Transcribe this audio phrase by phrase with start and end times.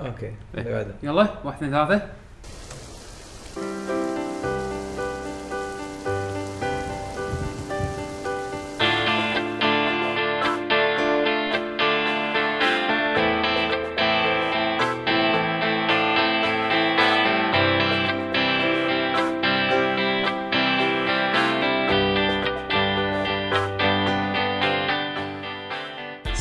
[0.00, 0.94] أوكي اللي بعده.
[1.02, 2.06] يلا واحد اثنين ثلاثة.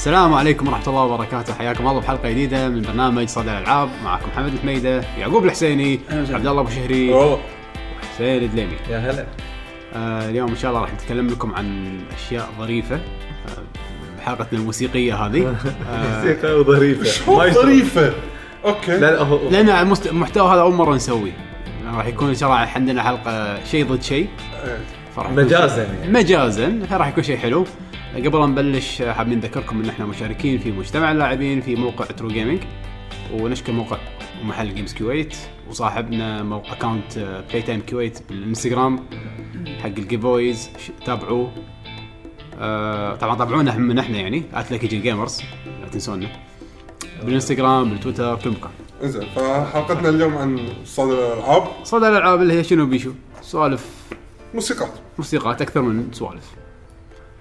[0.07, 1.53] السلام عليكم ورحمة الله وبركاته.
[1.53, 6.35] حياكم الله بحلقة جديدة من برنامج صدى الألعاب معكم محمد الحميدة يعقوب الحسيني أهلا وسهلا.
[6.37, 7.39] عبد الله أبو شهري أوه.
[8.15, 8.73] حسين الدليمي.
[8.89, 9.25] يا هلا.
[9.95, 12.99] آه اليوم إن شاء الله راح نتكلم لكم عن أشياء ظريفة آه
[14.17, 15.47] بحلقتنا الموسيقية هذه.
[15.89, 16.63] آه موسيقى
[17.37, 17.63] ما يشتغل.
[17.63, 18.13] ظريفة؟
[18.65, 18.91] أوكي.
[18.97, 21.37] لا لا هو لأن المست- المحتوى هذا أول مرة نسويه.
[21.95, 24.27] راح يكون إن شاء الله عندنا حلقة شيء ضد شيء.
[25.17, 26.11] يكون مجازا يعني.
[26.11, 27.65] مجازا فراح يكون شيء حلو.
[28.25, 32.59] قبل لا نبلش حابين نذكركم إن إحنا مشاركين في مجتمع اللاعبين في موقع True Gaming
[33.33, 33.97] ونشكر موقع
[34.41, 35.35] ومحل Games كويت
[35.69, 38.99] وصاحبنا موقع account Playtime كويت بالإنستغرام
[39.79, 40.69] حق ال giveaways
[41.05, 41.51] تابعوه.
[42.59, 45.41] آه طبعا تابعونا من إحنا يعني اتلك جي جيمرز
[45.81, 46.27] لا تنسونا.
[47.23, 48.71] بالإنستغرام بالتويتر كل مكان.
[49.03, 51.63] إنزين فحلقتنا اليوم عن صدى الألعاب.
[51.83, 53.85] صدى الألعاب اللي هي شنو بيشو؟ سوالف.
[54.53, 56.51] موسيقات موسيقات أكثر من سوالف.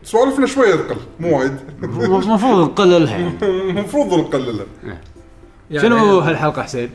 [0.06, 1.56] سوالفنا شوية تقل مو وايد.
[1.82, 6.90] المفروض نقللها يعني المفروض نقللها يعني شنو هالحلقة حسين؟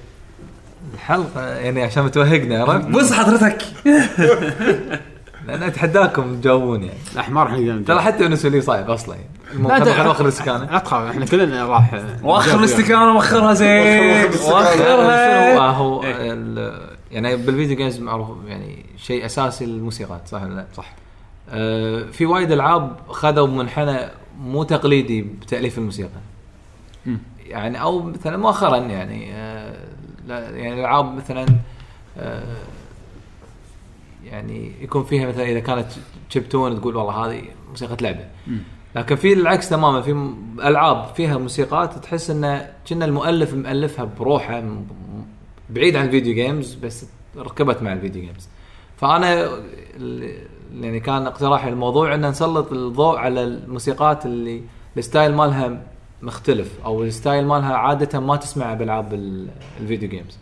[0.93, 3.57] الحلقة يعني عشان توهقنا عرفت؟ بص حضرتك
[5.47, 6.97] لأن أتحداكم تجاوبون يعني.
[7.15, 9.67] لا إحنا ما راح نقدر ترى حتى بالنسبة لي صعب أصلا يعني.
[9.67, 14.23] لا، لا، ناخذ الاستكانه لا تخاف إحنا كلنا راح وآخر الاستكانة وخرها زين.
[14.51, 15.67] وآخرها.
[15.69, 16.15] هو؟ إيه.
[16.33, 20.93] ال- يعني بال video games معروف يعني شيء أساسي الموسيقات صح ولا لا؟ صح.
[22.11, 23.97] في وايد ألعاب خذوا منحنى
[24.41, 26.09] مو تقليدي بتأليف الموسيقى
[27.05, 27.19] مم.
[27.47, 29.75] يعني أو مثلا مؤخرا يعني آه،
[30.29, 31.45] يعني الالعاب مثلا
[32.17, 32.57] آه،
[34.25, 35.87] يعني يكون فيها مثلا إذا كانت
[36.29, 38.25] chiptune تقول والله هذه موسيقى لعبة.
[38.95, 44.61] لكن في العكس تماما في م- ألعاب فيها موسيقات تحس انه كنا المؤلف مؤلفها بروحه
[44.61, 44.85] م-
[45.69, 47.05] بعيد عن ال video games بس
[47.37, 48.49] ركبت مع ال video games
[48.97, 49.49] فأنا
[50.79, 54.61] يعني كان اقتراحي الموضوع ان نسلط الضوء على الموسيقات اللي
[54.97, 55.81] ال style مالها
[56.21, 59.47] مختلف أو ال style مالها عادة ما تسمعها بالعاب ال-
[59.81, 60.37] ال video games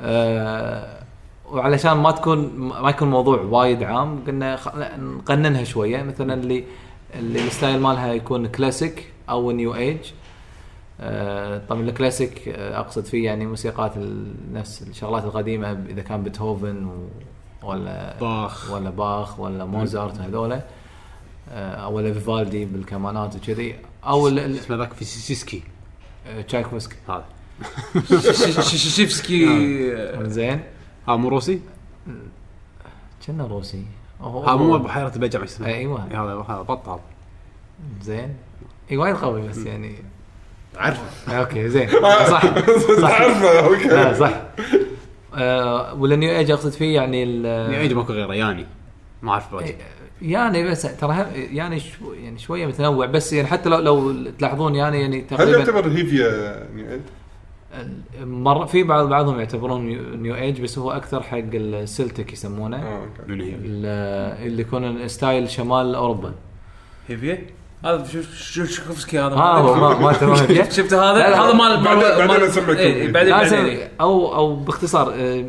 [0.00, 1.02] أه
[1.50, 4.58] وعلشان ما تكون ما يكون موضوع وايد عام قلنا
[4.98, 6.02] نقننها شوية.
[6.02, 6.64] مثلا اللي
[7.14, 9.98] اللي ال style مالها يكون كلاسيك أو new age
[11.00, 13.92] آه، طبعا الكلاسيك آه، أقصد فيه يعني موسيقات
[14.52, 17.08] نفس الشغلات القديمة إذا كان بيتهوفن و-
[17.62, 18.70] ولا باخ.
[18.70, 20.62] ولا باخ ولا موزارت هذولا
[21.50, 25.62] آه، ولا فيفالدي بالكمانات وكذي أو اسمه ذاك في سيسكي
[26.26, 26.96] آه، تشايكوفسكي.
[27.08, 27.24] هذا.
[28.76, 29.46] شيفسكي
[30.22, 30.60] زين.
[31.08, 31.60] ها مو روسي؟
[33.26, 33.84] كنا روسي.
[34.20, 36.04] ها مو بحيرة البجع اسمه؟ أيوة.
[36.04, 37.00] هذا هذا بط هذا
[38.02, 38.36] زين.
[38.90, 39.94] اي وايد قوي بس يعني.
[40.76, 41.88] عارفه okay زين.
[42.30, 42.30] صح.
[42.30, 42.42] صح.
[43.00, 43.88] تعرفه okay.
[43.88, 44.42] لا صح.
[45.36, 48.66] آه ولا new age أقصد فيه يعني ال new age ماكو غيره Yanni
[49.22, 49.76] ما أعرف الوجه
[50.22, 55.00] يعني بس ترى يعني شو يعني شوية متنوع بس يعني حتى لو لو تلاحظون يعني
[55.00, 57.00] يعني هل تقريبا يعتبر Hevia new age؟
[58.20, 59.86] مره في بعض بعضهم يعتبرون
[60.22, 62.76] new, age بس هو أكثر حق ال Celtic يسمونه.
[62.76, 63.32] آه okay.
[63.32, 66.34] اللي يكون style شمال أوروبا.
[67.08, 67.46] هيفيا
[67.94, 70.64] هذا شوف شوف شوفسكي هذا ها هو ما ما ترى.
[70.70, 71.26] شفت هذا.
[71.34, 73.88] هذا مال بعدين- مال- بعدين.
[74.00, 75.44] أو أو باختصار آه،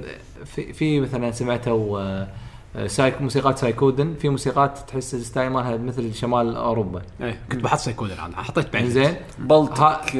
[0.46, 2.28] في في مثلا سمعتوا آه،
[2.76, 4.16] آه، سايك موسيقات سايكودن.
[4.22, 7.02] في موسيقات تحس الستايل مالها مثل شمال أوروبا.
[7.22, 8.90] إيه كنت بحط سايكودن أنا حطيت بعدين.
[8.90, 9.16] زين.
[9.40, 10.16] بلطك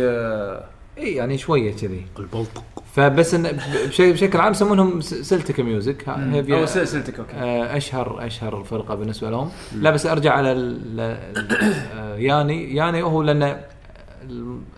[0.98, 2.06] اي يعني شوية كذي.
[2.20, 2.64] البلطق
[2.98, 7.34] فبس إن بشي- بشكل عام يسمونهم سلتك ميوزك أو سلسلتك أوكي.
[7.36, 9.50] آه، اشهر أشهر فرقه بالنسبة لهم.
[9.76, 12.76] لا بس أرجع على ال- ال- آه، Yanni.
[12.76, 13.60] Yanni هو لأن ال-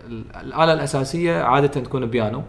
[0.08, 2.42] ال- الآلة الأساسية عادة تكون بيانو.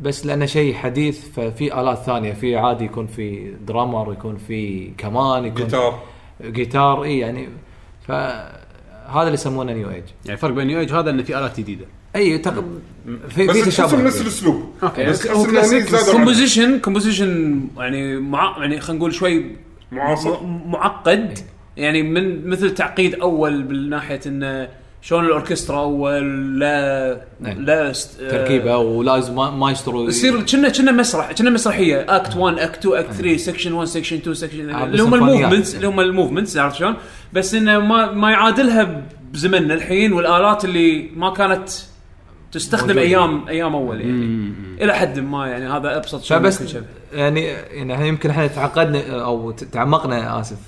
[0.00, 2.32] بس لأنه شيء حديث ففي آلات ثانية.
[2.32, 5.98] في عادي يكون في drummer يكون في كمان يكون guitar
[6.42, 7.48] guitar إي يعني
[8.08, 11.84] فهذا اللي يسمونه new age يعني الفرق بين new age هذا انه في آلات جديدة.
[12.16, 12.64] إي تق...
[13.28, 14.02] في بس في تشابه.
[14.02, 15.04] نفس الاسلوب okay.
[15.06, 15.26] بس.
[16.10, 19.56] composition composition يعني مع يعني خلينا نقول شوي
[19.92, 20.42] معاصر.
[20.66, 21.38] معقد.
[21.76, 24.68] يعني من مثل تعقيد أول بالناحيه انه
[25.02, 27.60] شلون الأوركسترا أول لا نعم.
[27.60, 30.08] لا است- آه، تركيبه ولايز ما- مايسترو.
[30.08, 32.06] يصير كنا كنا مسرح كنا مسرحية.
[32.16, 35.14] act 1 act 2 act 3 section 1 section 2 section آه، اللي هم.
[35.14, 36.94] ال movements اللي هم ال movements عرفت شلون؟
[37.32, 41.68] بس انه ما ما يعادلها بزمننا الحين والآلات اللي ما كانت
[42.52, 43.02] تستخدم موجودة.
[43.02, 44.12] أيام أيام أول يعني.
[44.12, 44.54] مم.
[44.80, 45.68] إلى حد ما يعني.
[45.68, 46.38] هذا ابسط شيء.
[46.38, 46.76] فبس
[47.12, 50.58] يعني يعني إحنا يمكن إحنا تعقدنا أو تعمقنا آسف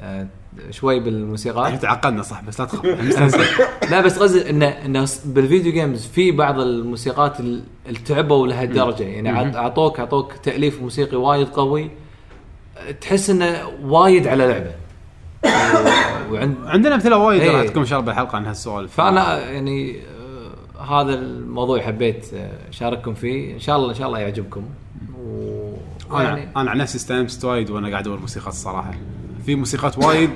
[0.00, 0.26] آه،
[0.70, 3.40] شوي إحنا بالموسيقات تعقدنا صح بس لا تخاف.
[3.90, 9.02] لا بس قصدي إنه إنه بالفيديو جيمز في بعض الموسيقات ال- اللي تعبوا لهالدرجة.
[9.02, 11.90] يعني عط- أعطوك أعطوك تأليف موسيقي وايد قوي.
[13.00, 14.72] تحس إنه وايد على لعبة.
[16.32, 17.50] وعند عندنا أمثلة وايد إيه.
[17.56, 18.92] راح تكون ان شاء الله بالحلقة عن هالسوالف.
[18.94, 19.96] فأنا يعني
[20.80, 23.54] هذا الموضوع حبيت آه، أشارككم فيه.
[23.54, 24.64] إن شاء الله إن شاء الله يعجبكم.
[25.18, 25.74] و
[26.10, 28.94] أنا يعني أنا عن نفسي استأنست وايد وأنا قاعد أدور موسيقات الصراحة.
[29.46, 30.30] في موسيقات وايد.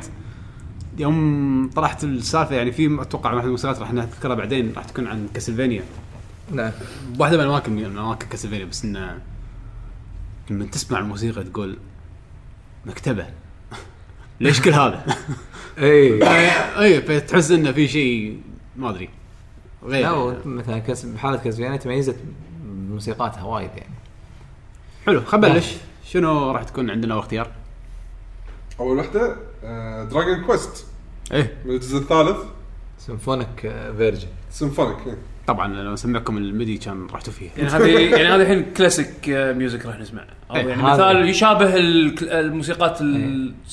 [0.99, 5.29] يوم طرحت السالفة يعني في أتوقع واحد من الموسيقات راح نذكرها بعدين راح تكون عن
[5.35, 5.83] كاسلفينيا.
[6.53, 6.73] نعم.
[7.19, 9.19] واحدة من الأماكن من اماكن كاسلفينيا بس إنه
[10.51, 11.77] لما تسمع الموسيقى تقول
[12.87, 13.27] مكتبة.
[14.41, 15.05] ليش كل هذا؟
[15.79, 16.23] اي
[16.83, 18.41] اي فتحس إنه في شيء
[18.77, 19.09] ما أدري.
[19.85, 20.03] غير.
[20.03, 22.17] لا مثلا كاس بحالة Castlevania تميزت
[22.65, 23.95] بموسيقاتها وايد يعني.
[25.07, 25.75] حلو خلينا نبلش.
[26.05, 27.51] شنو راح تكون عندنا اختيار؟
[28.81, 29.37] أول وحدة
[30.05, 30.87] Dragon Quest
[31.33, 31.57] إيه.
[31.65, 32.37] من الجزء الثالث.
[32.99, 35.17] سيمفونيك آه، فيرجن سيمفونيك إيه.
[35.47, 39.53] طبعا لو سمعكم ال MIDI كان رحتوا فيه يعني هذه يعني هذه الحين كلاسيك آه،
[39.53, 40.25] music راح نسمع.
[40.51, 42.99] أو إيه، يعني هذا- مثال يشابه الموسيقات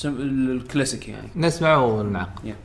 [0.04, 1.28] الكلاسيك يعني.
[1.36, 2.56] نسمع ونعق وهذه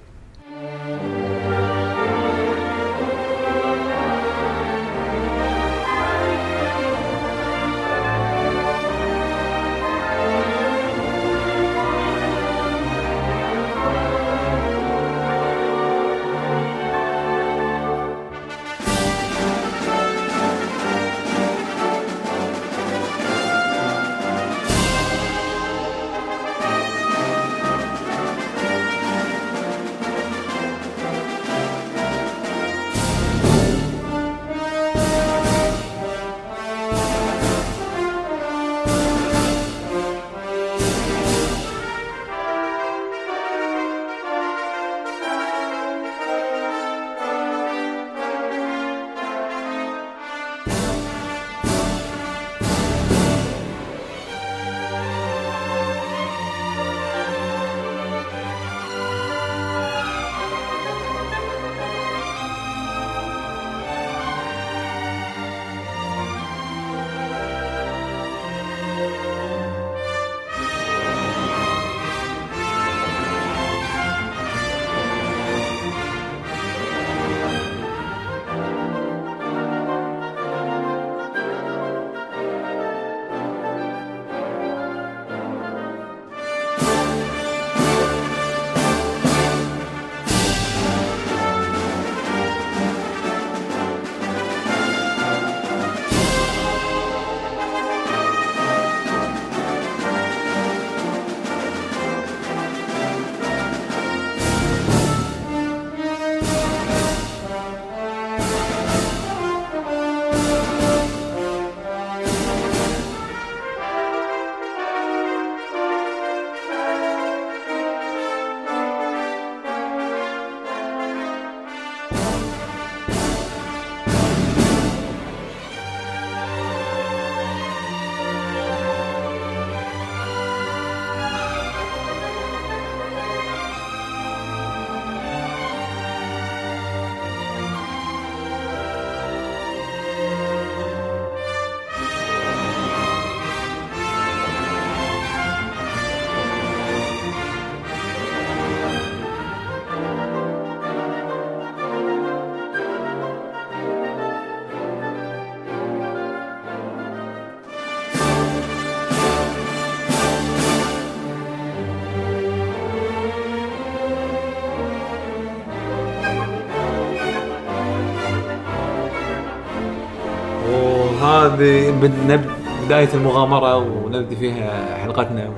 [172.00, 175.50] بداية المغامرة ونبدي فيها حلقتنا هي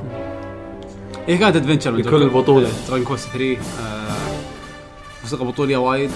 [1.27, 2.69] إيه، كانت adventure بكل البطولة.
[2.87, 4.09] Dragon Quest 3 آه،
[5.23, 6.11] موسيقى بطولية وايد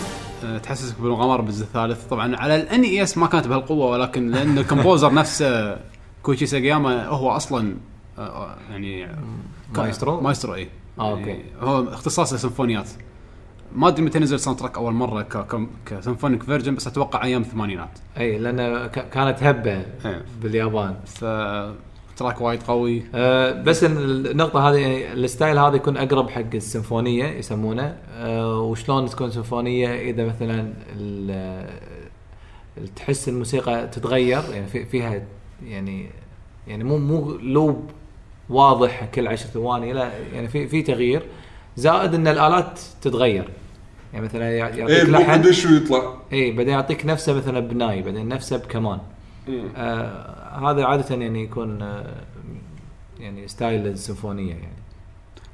[0.46, 4.64] آه، تحسسك بالمغامرة بالجزء الثالث طبعا على ال NES ما كانت بهالقوة ولكن لأن ال
[4.64, 5.78] composer نفسه
[6.24, 7.76] كويتشي سوجياما هو أصلا
[8.18, 9.08] آه، يعني
[9.78, 11.30] maestro؟ maestro اي آه، okay.
[11.30, 12.90] يعني هو اختصاصه سيمفونيات
[13.76, 15.28] ما أدري متى نزل soundtrack أول مرة
[15.86, 18.00] ك symphonic version بس أتوقع أيام الثمانينات.
[18.18, 19.72] أي لأن كانت هبة
[20.06, 20.26] إيه.
[20.42, 20.96] باليابان.
[21.06, 21.26] ف
[22.18, 23.04] track وايد قوي.
[23.16, 27.98] أه بس إن النقطة هذه يعني ال style هذا يكون أقرب حق السيمفونية يسمونه.
[28.18, 30.74] أه وشلون تكون سيمفونية؟ إذا مثلا
[32.96, 35.24] تحس الموسيقى تتغير يعني في فيها
[35.66, 36.10] يعني
[36.68, 37.90] يعني مو مو loop
[38.50, 41.24] واضح كل عشر ثواني لا يعني في في تغيير.
[41.78, 43.50] زائد إن الآلات تتغير.
[44.14, 46.14] يعني مثلا يع- إيه يعطيك ممكن لحن دش ويطلع.
[46.34, 49.00] اي بعدين يعطيك نفسه مثلا بناي بعدين نفسه بكمان.
[49.48, 49.64] مم.
[49.76, 52.16] آه هذا عادة يعني يكون آه
[53.20, 54.68] يعني style السيمفونية يعني.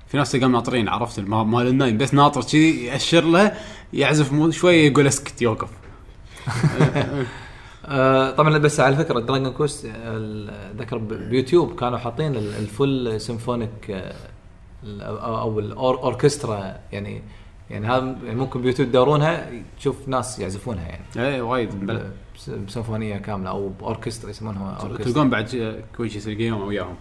[0.07, 3.51] في ناس تلقاهم ناطرين عرفت؟ مال النايم بس ناطر كذي يأشر له
[3.93, 5.69] يعزف مو شوية يقول اسكت يوقف.
[7.85, 9.85] آه طبعا بس على فكرة Dragon Quest
[10.77, 14.13] ذكر بيوتيوب كانوا حاطين ال- ال full symphonic آه،
[15.41, 17.21] أو الاوركسترا يعني
[17.69, 18.01] يعني هذا
[18.33, 21.03] ممكن بيوتيوب تدورونها تشوف ناس يعزفونها يعني.
[21.17, 21.69] إيه وايد.
[22.67, 25.05] بسيمفونية كاملة أو باوركسترا يسمونها أوركسترا.
[25.05, 26.95] تلقون بعد كويتشي سوجياما وياهم.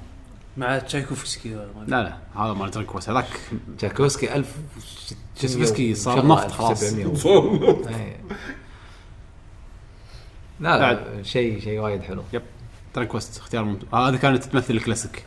[0.57, 1.55] مع تشايكوفسكي
[1.87, 3.41] لا لا هذا مال Quest هذاك
[3.79, 4.57] تشايكوفسكي 1000
[5.37, 6.83] تشايكوفسكي صار نفط خلاص.
[6.83, 7.89] 1700.
[7.89, 8.17] إيه.
[10.61, 11.23] لا لا.
[11.23, 12.23] شيء شيء وايد حلو.
[12.95, 15.25] Dragon Quest اختيار ممتاز هذه كانت تمثل الكلاسيك.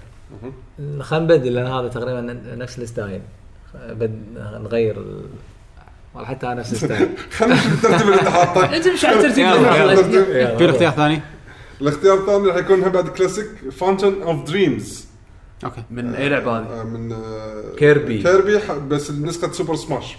[0.99, 2.21] خلينا نبدل لأن هذا تقريبا
[2.55, 3.21] نفس ال style.
[4.63, 5.21] نغير ال...
[6.13, 7.09] والله حتى أنا نفس ال style.
[7.37, 9.45] خلينا نشوف الترتيب اللي انت حاطه انت مش على الترتيب.
[10.57, 11.21] في الاختيار الثاني
[11.81, 15.05] الاختيار الثاني راح يكون بعد classic fountain of dreams
[15.63, 15.83] okay.
[15.91, 18.21] من اي لعبة هذه؟ من آه، Kirby.
[18.23, 20.17] Kirby ح- بس نسخه Super Smash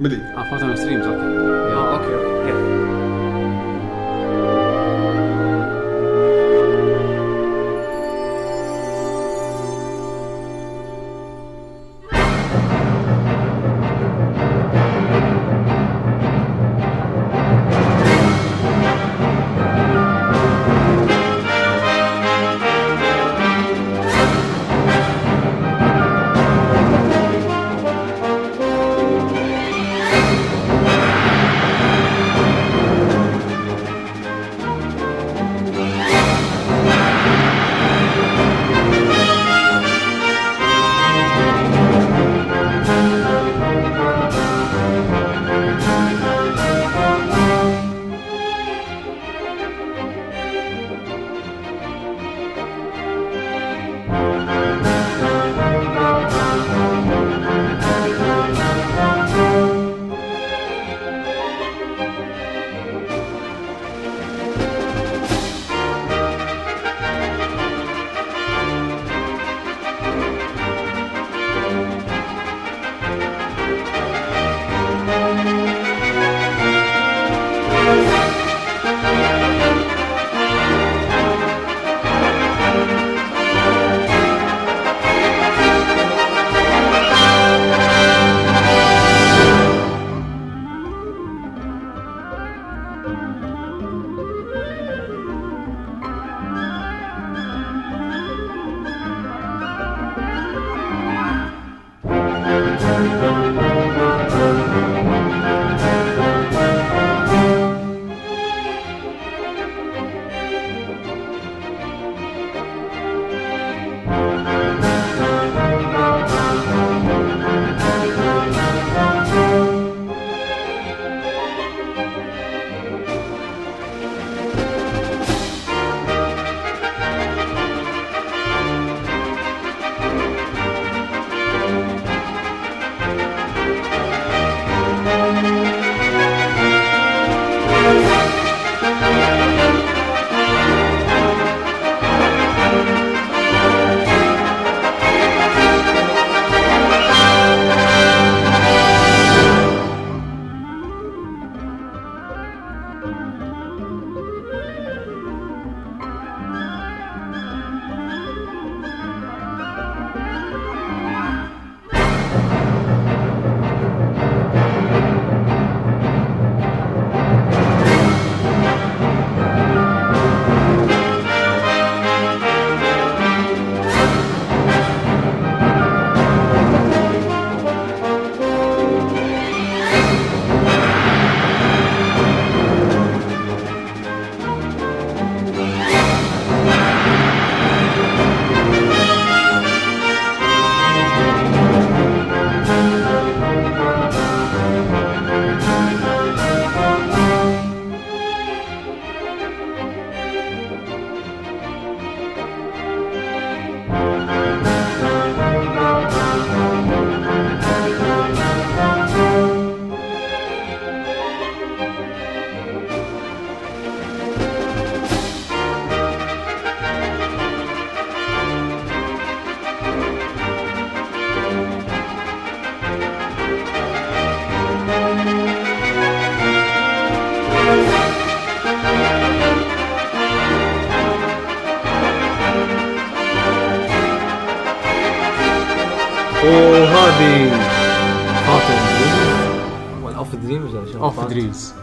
[0.00, 0.16] Melee.
[0.16, 1.20] آه fountain dreams okay.
[1.20, 2.65] آه okay okay.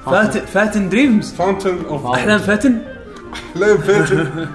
[0.08, 2.82] دريمز فات فاتن دريمز فاونتن اوف أحلام فاتن؟
[3.56, 4.48] لين فاتن.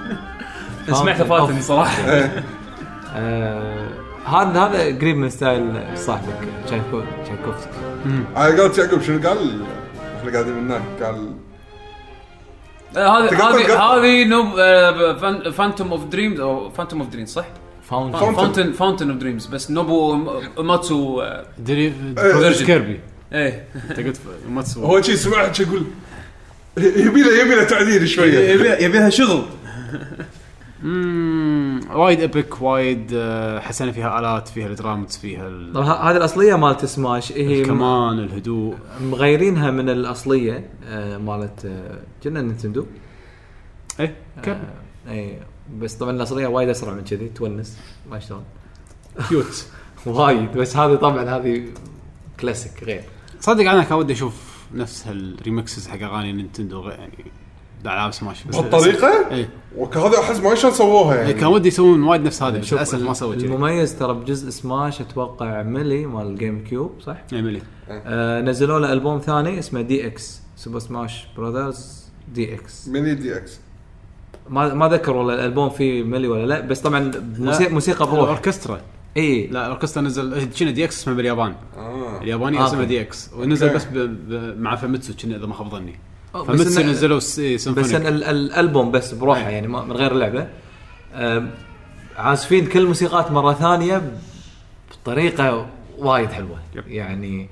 [0.93, 2.02] سمعت فاتن صراحة.
[3.17, 3.88] آه،
[4.25, 7.71] هذا هذا قريب من ستايل صاحبك تشايكو تشايكوفسكي.
[8.37, 9.64] على قولة يعقوب شنو قال؟
[10.19, 11.33] إحنا قاعدين هناك؟ قال
[12.97, 13.78] هذه هذه.
[13.81, 17.45] هذه نوب فانتوم اوف دريمز أو فانتوم اوف دريمز صح؟
[17.83, 19.11] فاونتن فاونتن.
[19.11, 20.14] اوف دريمز بس نوبو
[20.59, 23.00] ماتسو آه، دريمز كيربي.
[23.33, 23.65] إيه.
[23.91, 25.85] أنت قلت ما تسوى هو شي سمعت شي يقول
[26.79, 28.39] يبي له يبي له تعديل شوية.
[28.51, 29.43] يبي يبي لها شغل.
[30.83, 36.17] مم، وايد ابيك وايد آه، حسنا فيها آلات فيها الدرامز فيها ال- طبعا ه- هذه
[36.17, 38.77] الأصلية مالت سماش هي الكمان الهدوء.
[39.01, 42.87] مغيرينها من الأصلية آه، مالت آه، كنا نينتندو
[44.01, 44.61] إيه كيربي
[45.09, 45.39] آه، اي
[45.79, 47.79] بس طبعا الأصلية وايد أسرع من كذي تونس
[48.11, 48.45] ما شلون.
[49.29, 49.67] كيوت
[50.07, 51.65] وايد بس هذه طبعا هذه
[52.41, 53.03] كلاسيك غير.
[53.40, 54.35] صدق أنا كان ودي أشوف
[54.75, 57.25] نفس هال remixes حق أغاني نينتندو يعني
[57.85, 58.45] العاب سماش.
[58.45, 59.49] بس بهالطريقه؟ إيه.
[59.76, 61.33] وهذا أحس ما شلون سووها إيه، يعني.
[61.33, 65.62] كان ودي يسوون وايد نفس هذا بس للأسف ما سووا المميز ترى بجزء سماش أتوقع
[65.62, 71.27] ميلي مال ال GameCube صح؟ ايميلي آه نزلوا له ألبوم ثاني اسمه DX Super Smash
[71.37, 73.61] Brothers DX ميني DX
[74.49, 78.80] ما ما ذكر والله الألبوم فيه ميلي ولا لا بس طبعا موسيقى, موسيقى بروح الأوركسترا.
[79.17, 81.55] اي لا الأوركسترا نزل شنو DX اسمه باليابان.
[81.77, 82.19] آه.
[82.23, 82.67] الياباني آه.
[82.67, 83.75] اسمه DX ونزل.
[83.75, 83.99] بس ب...
[83.99, 84.61] ب...
[84.61, 85.95] مع فاميتسو كنا إذا ما خاب ظني.
[86.35, 87.95] بس فاميتسو نزلوا بس symphonic.
[87.95, 89.49] إن ال- ال- الألبوم بس بروحه.
[89.49, 90.49] يعني من غير اللعبه
[92.17, 94.12] عازفين كل الموسيقات مرة ثانية
[95.03, 95.66] بطريقة
[95.99, 96.59] وايد حلوة.
[96.75, 96.88] yep.
[96.88, 97.49] يعني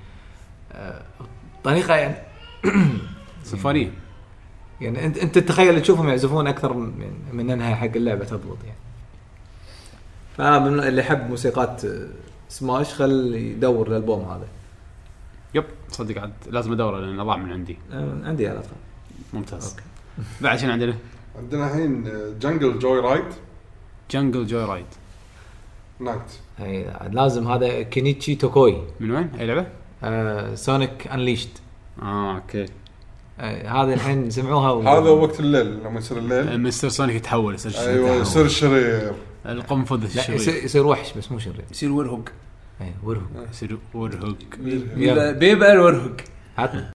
[0.73, 1.03] آه،
[1.64, 2.16] طريقة يعني
[3.45, 3.90] سيمفونية.
[4.81, 8.77] يعني أنت أنت تتخيل تشوفهم يعزفون أكثر من من أنها حق اللعبة تضبط يعني.
[10.37, 11.83] فأنا من اللي يحب موسيقات
[12.49, 14.46] سماش خل يدور الألبوم هذا.
[15.55, 17.79] Yep صدق عاد لازم أدوره لأن ضاع من عندي.
[17.92, 18.79] آه، عندي على طول.
[19.33, 19.70] ممتاز.
[19.71, 19.83] Okay.
[20.40, 20.94] بعد شنو عندنا؟
[21.38, 22.05] عندنا الحين
[22.38, 23.25] Jungle Joyride
[24.11, 24.87] Jungle Joyride
[26.01, 26.20] نايت
[26.59, 29.66] هي لازم هذا كينيتشي توكوي من وين؟ أي لعبة؟
[30.05, 31.62] آه سونيك انليشت
[32.03, 32.66] آه أوكي.
[33.40, 34.99] آه هذه الحين سمعوها.
[34.99, 36.61] هذا وقت الليل لما يصير الليل.
[36.61, 37.88] مستر سونيك يتحول يصير شرير.
[37.88, 39.12] أيوه يصير شرير.
[39.53, 40.65] القنفذ لا يصير, الشرير.
[40.65, 41.65] يصير وحش بس مو شرير.
[41.71, 42.33] يصير ورهق
[42.81, 44.37] اي ورهو يصير ورهق
[44.97, 46.17] بيبقى بيبقى الورهق
[46.59, 46.93] عطنا.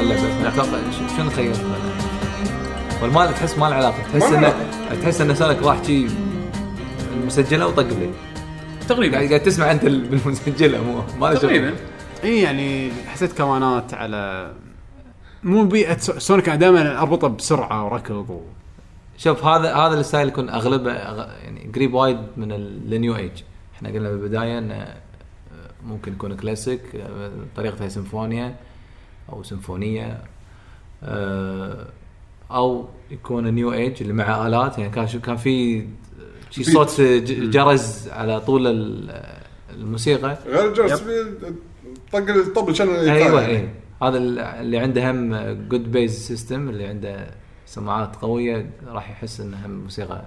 [0.00, 0.78] لعبتوا اللعبه أتوقع
[1.16, 1.60] شنو تخيلت؟
[3.02, 4.02] والما تحس ما له علاقة.
[4.12, 4.54] تحس انه.
[5.02, 6.06] تحس ان سونيك راح شي
[7.26, 8.10] مسجله وطق play
[8.88, 9.16] تقريبا.
[9.16, 11.34] قاعد قاعد تسمع أنت ال- بالمسجلة مو ما له.
[11.38, 11.74] تقريبا.
[12.24, 14.52] إي يعني حسيت كمانات على
[15.42, 18.40] مو بيئه سو- سونيك أنا دائما أربطه بسرعة وركض و...
[19.18, 23.16] شوف هذا هذا ال style يكون أغلبه أغ- يعني قريب وايد من ال- ال new
[23.16, 23.30] age
[23.76, 24.86] إحنا قلنا بالبداية إنه
[25.86, 26.80] ممكن يكون كلاسيك
[27.56, 28.54] طريقتها سيمفونيا.
[29.32, 30.18] أو سيمفونية
[31.02, 31.86] آه،
[32.50, 34.78] أو يكون new age اللي مع آلات.
[34.78, 35.86] يعني كان شو كان في
[36.50, 36.64] شي.
[36.64, 39.34] صوت جرز على طول ال-
[39.70, 40.36] الموسيقى.
[40.46, 41.34] غير في-
[42.12, 43.56] طق الطبل كان أيوه يعني.
[43.56, 43.68] اي
[44.02, 45.34] هذا ال- اللي عنده هم
[45.68, 47.26] good bass system اللي عنده
[47.66, 50.24] سماعات قوية راح يحس انه هم موسيقى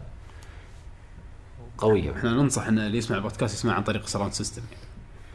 [1.77, 2.12] قوية.
[2.12, 4.62] إحنا ننصح إن اللي يسمع البودكاست يسمع عن طريق surround system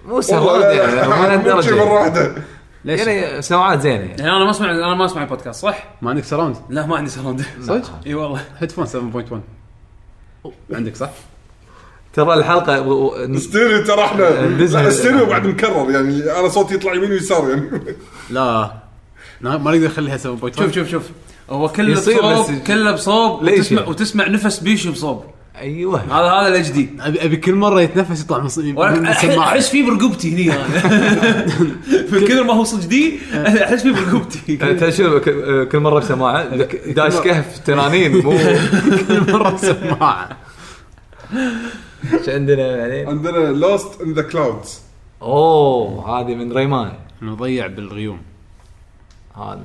[0.08, 0.42] مو يعني
[1.08, 2.34] مو مو شي مره لهالدرجه واحدة
[2.84, 4.22] ليش؟ يعني سماعات زينة يعني.
[4.22, 7.10] يعني أنا ما اسمع أنا ما أسمع البودكاست صح؟ ما عندك surround؟ لا ما عندي
[7.10, 7.44] surround.
[7.60, 8.44] صدق؟ إي والله.
[8.58, 8.86] Headphone
[10.44, 11.10] 7.1 عندك صح؟
[12.12, 17.96] ترى الحلقة ستيريو ترى إحنا ستيريو بعد مكرر يعني أنا صوتي يطلع يمين ويسار يعني.
[18.30, 18.72] لا.
[19.40, 20.22] ما نقدر نخليها 7.1
[20.58, 21.10] شوف شوف شوف.
[21.50, 25.24] هو كله بصوب كله بصوب وتسمع يعني؟ وتسمع نفس بيشو بصوب.
[25.56, 26.00] أيوه.
[26.00, 30.34] هذا هذا ال HD ابي أبي كل مرة يتنفس يطلع من السماعه احس فيه برقبتي
[30.34, 30.66] هني أنا.
[32.12, 36.56] من كثر ما هو صجدي أحس فيه برقبتي تدري شنو ك- كل مرة بسماعة
[36.92, 38.30] داش كهف تنانين مو
[39.08, 40.28] كل مرة سماعه
[42.12, 44.80] إيش عندنا بعدين؟ عندنا Lost in the Clouds
[45.22, 46.92] أوه هذه من Rayman.
[47.22, 48.18] نضيع بالغيوم.
[49.36, 49.64] هذا.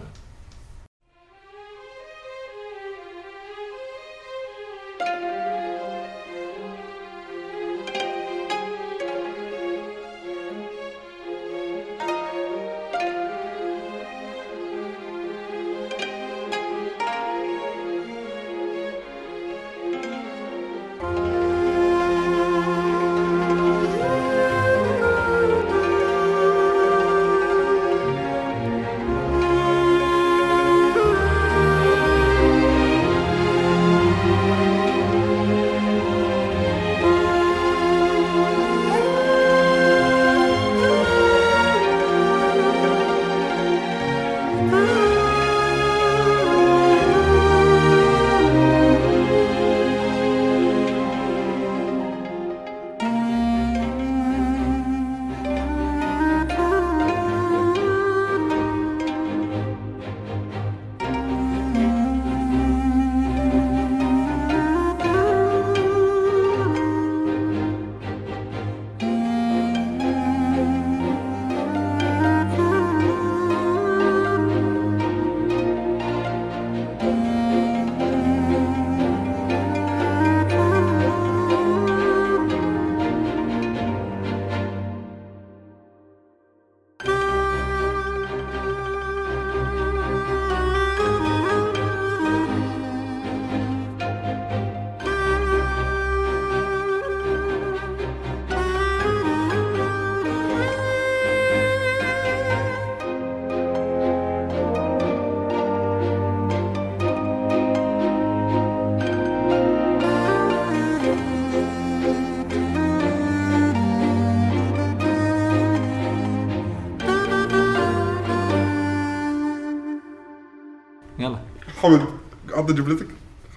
[122.67, 123.07] عطى جبلتك؟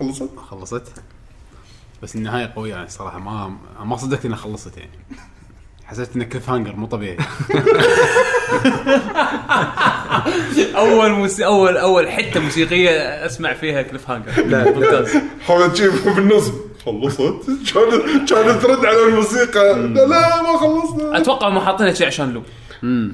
[0.00, 0.82] خلصت؟ خلصت.
[2.02, 4.90] بس النهاية قوية يعني صراحة ما ما صدقت انها خلصت يعني.
[5.84, 7.18] حسيت إنه cliffhanger مو طبيعي.
[10.76, 11.44] أول موسي...
[11.46, 12.90] اول أول حتة موسيقية
[13.26, 14.46] أسمع فيها cliffhanger.
[14.46, 14.70] لا.
[14.70, 15.16] ممتاز.
[15.40, 16.52] حمد شيف بالنص
[16.86, 21.18] خلصت؟ كان كان ترد على الموسيقى؟ لا لا ما خلصنا.
[21.18, 22.42] أتوقع ما حاطينها شيء عشان لو.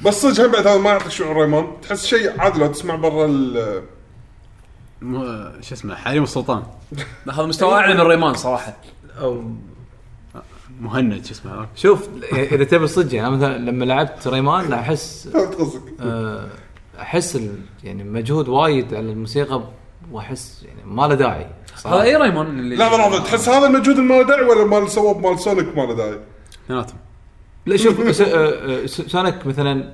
[0.05, 3.27] بس صدق هم بعد هذا ما يعطيك شعور Rayman تحس شيء عادي لو تسمع برا
[3.27, 3.83] ال
[5.61, 6.63] شو اسمه حريم السلطان.
[7.33, 8.77] هذا مستوى أعلى من Rayman صراحة.
[9.21, 9.43] أو
[10.81, 15.55] مهند شو اسمه شوف إذا تبي الصدق يعني أنا مثلا لما لعبت Rayman أحس فهمت
[15.55, 16.47] قصدك آه،
[17.01, 19.63] أحس ال- يعني مجهود وايد على الموسيقى
[20.13, 21.47] وأحس يعني ما له داعي.
[21.87, 24.91] هذا اي Rayman اللي لحظه لحظه تحس هذا المجهود اللي ما له داعي ولا مال
[24.91, 26.19] سوى مال Sonic ما له داعي؟
[26.65, 26.99] اثنيناتهم.
[27.67, 28.25] لا شوف آه،
[28.83, 29.93] آه، Sonic مثلا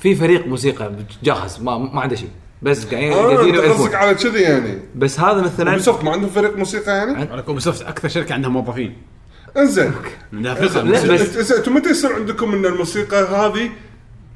[0.00, 2.30] في فريق موسيقى جاهز ما ما عنده شيء.
[2.62, 4.78] بس قاعدين آه قاعدين يعرفون قصدك على كذي يعني.
[4.96, 8.96] بس هذا مثلا Ubisoft ما عندهم فريق موسيقى يعني؟ على Ubisoft أكثر شركة عندها موظفين.
[9.56, 9.92] إنزين.
[10.32, 13.70] لا، بس- أنتم متى يصير عندكم إن الموسيقى هذه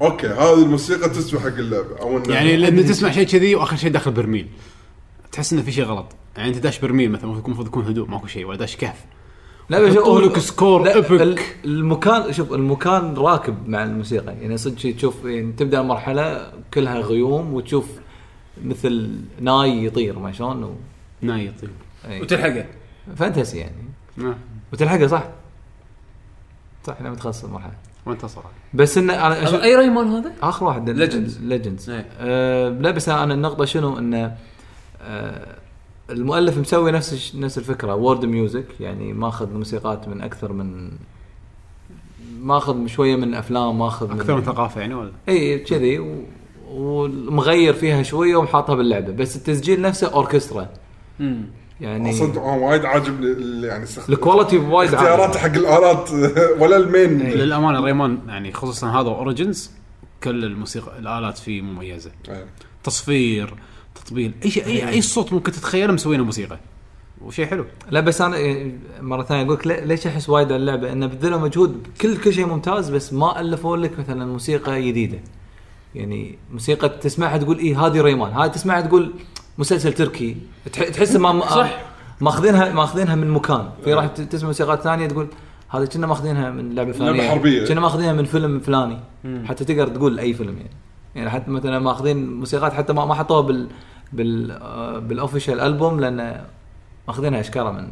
[0.01, 4.11] okay هذه الموسيقى تسوى حق اللعبة أو يعني لما تسمع شيء كذي وآخر شيء داخل
[4.11, 4.47] برميل.
[5.31, 6.05] تحس إنه في شيء غلط.
[6.37, 8.95] يعني أنت داش برميل مثلا المفروض يكون هدوء ماكو شيء ولا داش كهف.
[9.69, 10.87] لا بس لك score.
[10.91, 14.33] ال- المكان شوف المكان راكب مع الموسيقى.
[14.41, 17.85] يعني صدق تشوف يعني تبدأ المرحله كلها غيوم وتشوف
[18.65, 19.11] مثل
[19.41, 20.75] ناي يطير ما شلون؟ و...
[21.21, 21.69] ناي يطير.
[22.07, 22.21] أي.
[22.21, 22.65] وتلحقه.
[23.15, 23.75] Fantasy يعني.
[24.19, 24.35] آه.
[24.73, 25.23] وتلحقه صح؟
[26.87, 27.73] صح لما تخلص المرحله
[28.05, 28.41] وانتصر.
[28.73, 31.41] بس إنه أنا أشوف أي Rayman هذا؟ آخر واحد Legends.
[31.41, 32.05] Legends إيه.
[32.19, 34.37] آه لا بس أنا النقطة شنو؟ إنه
[35.01, 35.55] آه
[36.09, 37.95] المؤلف مسوي نفس نفس الفكرة.
[37.95, 40.91] World music يعني ماخذ موسيقات من أكثر من
[42.41, 45.99] ماخذ شوية من أفلام ماخذ أكثر من ثقافة يعني ولا؟ اي كذي.
[45.99, 46.23] و-
[46.71, 50.69] ومغير فيها شوية ومحاطها باللعبة بس التسجيل نفسه أوركسترا.
[51.19, 51.45] امم
[51.81, 55.39] يعني صدق وايد عاجبني ال- يعني الكواليتي وايد اختيارات عالي.
[55.39, 56.09] حق الآلات
[56.61, 57.21] ولا المين.
[57.21, 57.35] إيه.
[57.35, 59.71] للأمانة ريمان يعني خصوصا هذا Origins
[60.23, 62.11] كل الموسيقى الآلات فيه مميزة.
[62.29, 62.45] إيه.
[62.83, 63.53] تصفير
[63.95, 66.59] تطبيل أي شيء اي أي صوت ممكن تتخيله مسوينه موسيقى.
[67.21, 67.65] وشيء حلو.
[67.89, 71.39] لا بس أنا إيه، مرة ثانية أقول لك ليش أحس وايد على اللعبة؟ إنه بذلوا
[71.39, 75.19] مجهود كل كل شيء ممتاز بس ما ألفوا لك مثلا موسيقى جديدة.
[75.95, 78.31] يعني موسيقى تسمعها تقول إيه هذه ريمان.
[78.31, 79.13] هاي تسمعها تقول
[79.57, 80.37] مسلسل تركي.
[80.73, 81.77] تح- تحس ما صح.
[82.21, 83.69] ماخذينها ماخذينها من مكان.
[83.83, 85.27] في راح ت- تسمع موسيقات ثانية تقول
[85.69, 87.67] هذا كنا ماخذينها من لعبة فلانيه حربية.
[87.67, 88.97] كنا ماخذينها من فيلم فلاني.
[89.45, 90.69] حتى تقدر تقول أي فيلم يعني.
[91.15, 93.67] يعني حتى مثلا ماخذين موسيقات حتى ما ما حطوها بال
[94.13, 96.45] بال آه، بال official album لأن
[97.07, 97.87] ماخذينها أشكالها من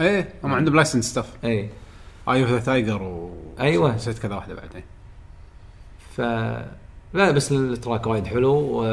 [0.00, 1.68] إيه هم عندهم licensed stuff إي.
[2.28, 3.94] Eye of the Tiger و أيوة.
[3.96, 4.82] نسيت كذا واحدة بعدين.
[6.16, 6.20] ف
[7.14, 8.84] لا بس ال track وايد حلو و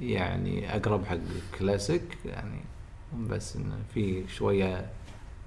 [0.00, 1.16] يعني أقرب حق
[1.58, 2.60] كلاسيك يعني
[3.30, 4.86] بس انه في شوية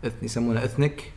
[0.05, 1.11] إث- يسمونه ethnic.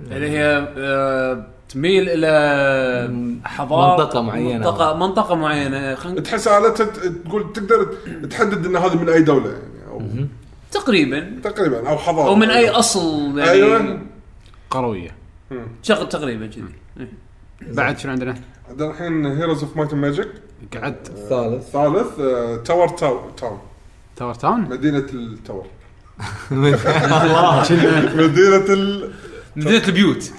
[0.00, 4.58] اللي هي آه، تميل إلى حضارة منطقة معينة.
[4.58, 5.94] منطقة منطقة معينة.
[5.94, 6.86] خلينا تحس الاتها
[7.24, 7.94] تقول تقدر
[8.30, 10.02] تحدد إن هذه من أي دولة يعني أو
[10.72, 11.40] تقريبا.
[11.44, 12.28] تقريبا أو حضارة.
[12.28, 13.50] أو من أي أصل يعني.
[13.50, 14.02] أيوه.
[14.70, 15.10] قروية.
[15.82, 17.08] شغل تقريبا كذي.
[17.60, 18.34] بعد شنو عندنا؟
[18.70, 20.28] عندنا الحين Heroes of Might Magic
[20.76, 21.08] قعدت.
[21.10, 21.76] الثالث.
[21.76, 22.16] الثالث
[22.66, 23.58] tower تاو town
[24.16, 25.66] tower town مدينة ال tower
[28.20, 29.10] مدينة ال
[29.56, 30.30] مدينة البيوت.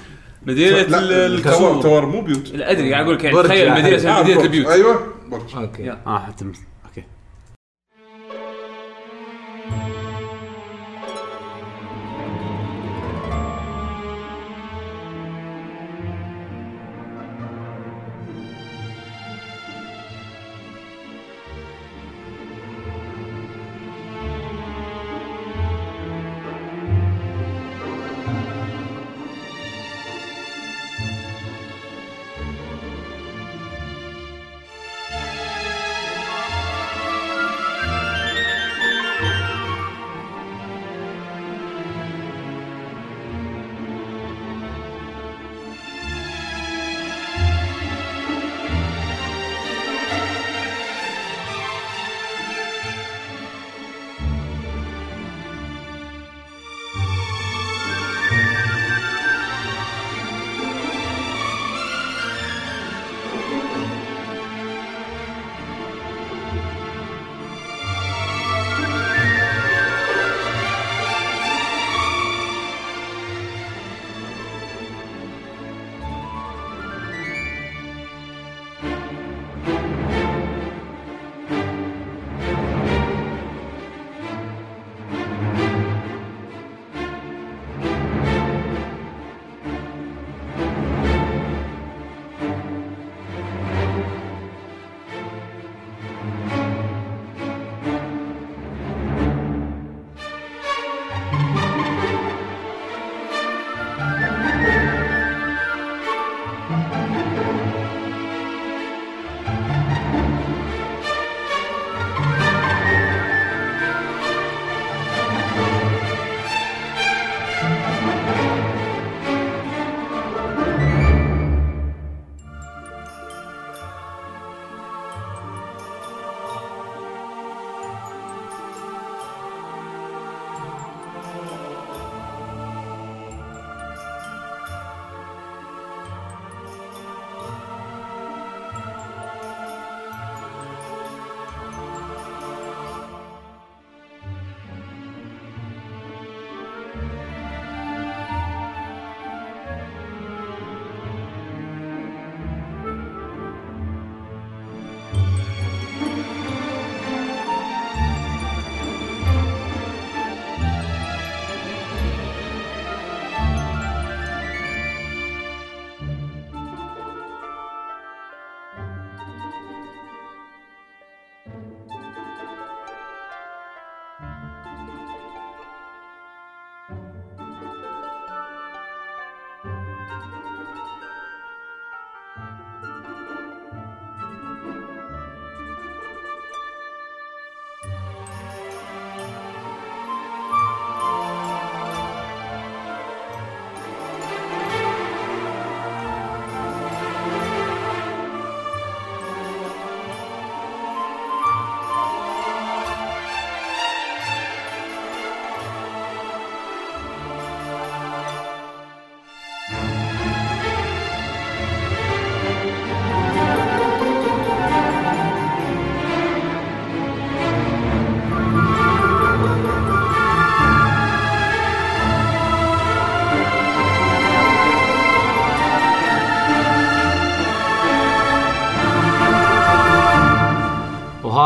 [0.46, 2.50] مدينة التاور تاور مو بيوت.
[2.52, 3.72] لا أدري قاعد أقول لك يعني تخيل.
[3.72, 4.46] مدينة مدينة برج.
[4.46, 4.68] البيوت.
[4.68, 5.56] أيوه برج.
[5.56, 5.92] أوكي.
[5.92, 6.46] آه حتى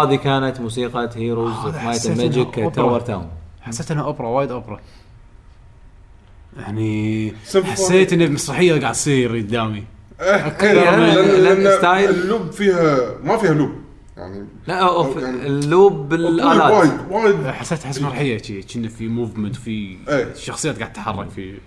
[0.06, 2.56] هذه كانت موسيقى Heroes of Might Magic.
[2.76, 3.30] tower town
[3.62, 4.80] حسيت إنها أوبرا وايد أوبرا.
[6.58, 7.34] يعني.
[7.64, 9.84] حسيت ان مسرحية قاعد تصير قدامي.
[10.22, 13.70] إيه، إيه، يعني لأن style- ال loop فيها ما فيها loop.
[14.18, 16.72] يعني لا أوف يعني- ال loop بالآلات.
[16.72, 16.92] وايد
[17.36, 17.48] وايد.
[17.48, 20.34] حسيت أحس مسرحيه شي كنا في movement في إيه.
[20.34, 21.58] شخصيات قاعد تتحرك في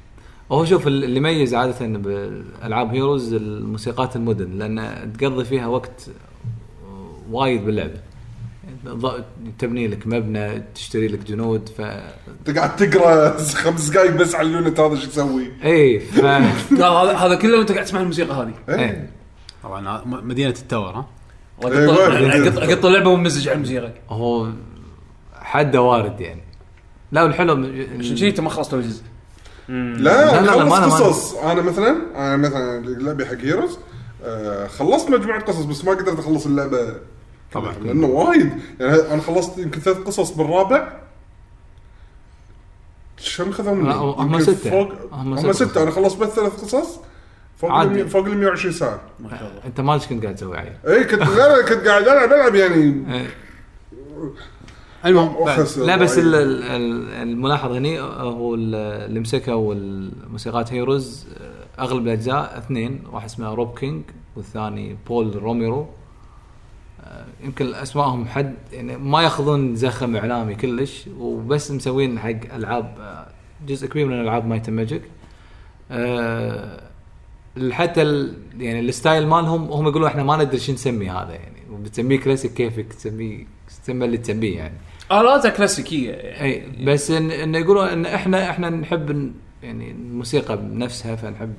[0.52, 6.10] هو شوف اللي يميز عادة بالألعاب Heroes الموسيقات المدن لأن تقضي فيها وقت
[7.30, 8.00] وايد باللعبه
[9.58, 14.55] تبني لك مبنى تشتري لك جنود ف انت قاعد تقرأ خمس دقائق بس على ال
[14.55, 18.54] unit هذا شو يسوي اي ف هذا هذا كله وانت قاعد تسمع الموسيقى هذه.
[18.68, 19.10] إيه.
[19.62, 21.06] طبعا مدينة ال tower ها؟
[21.64, 23.92] إيه، اقط اللعبة ومزج على الموسيقى.
[24.08, 24.48] هو
[25.34, 26.42] حده وارد يعني.
[27.12, 27.52] لا والحلو
[27.98, 29.02] عشان شي أنت ما خلصت ولا جزء
[29.68, 31.34] لا لا، قصص.
[31.34, 33.78] أنا مثلا أنا مثلا لعبي حق Heroes
[34.24, 36.96] آه، خلصت مجموعة قصص بس ما قدرت أخلص اللعبة.
[37.52, 37.72] طبعاً.
[37.72, 40.92] لأنه وايد يعني أنا خلصت يمكن ثلاث قصص بالرابع
[43.18, 44.70] شنو خذوا مني؟ هم ستة.
[44.70, 46.98] فوق هم هم ستة ستة أنا خلصت بس ثلاث قصص
[47.56, 48.04] فوق عادي.
[48.04, 51.04] فوق ال 120 ساعة ما شاء الله أنت ما إيش كنت قاعد تسوي عيل اي
[51.04, 52.74] كنت لا لا كنت قاعد العب ألعب يعني
[53.14, 53.26] إيه.
[55.06, 56.18] المهم لا بس.
[56.18, 61.26] ال- ال- ال- الملاحظ هني هو ال- اللي مسكوا الموسيقات هيروز
[61.78, 64.02] أغلب الأجزاء اثنين واحد اسمه روب كينج
[64.36, 65.86] والثاني بول روميرو
[67.44, 73.26] يمكن اسمائهم حد يعني ما يأخذون زخم إعلامي كلش وبس مسوين حق ألعاب آه،
[73.66, 75.02] جزء كبير من ألعاب Might Magic.
[75.90, 76.88] أه
[77.70, 81.58] حتى ال يعني ال style مالهم هم يقولون إحنا ما ندري شو نسمي هذا يعني
[81.70, 83.46] بتسميه كلاسيك كيفك تسميه
[83.82, 84.74] تسمى اللي تسميه يعني.
[85.12, 89.32] الاتها كلاسيكيه يعني إي بس ان انه يقولون إن إحنا إحنا نحب
[89.62, 91.54] يعني الموسيقى بنفسها فنحب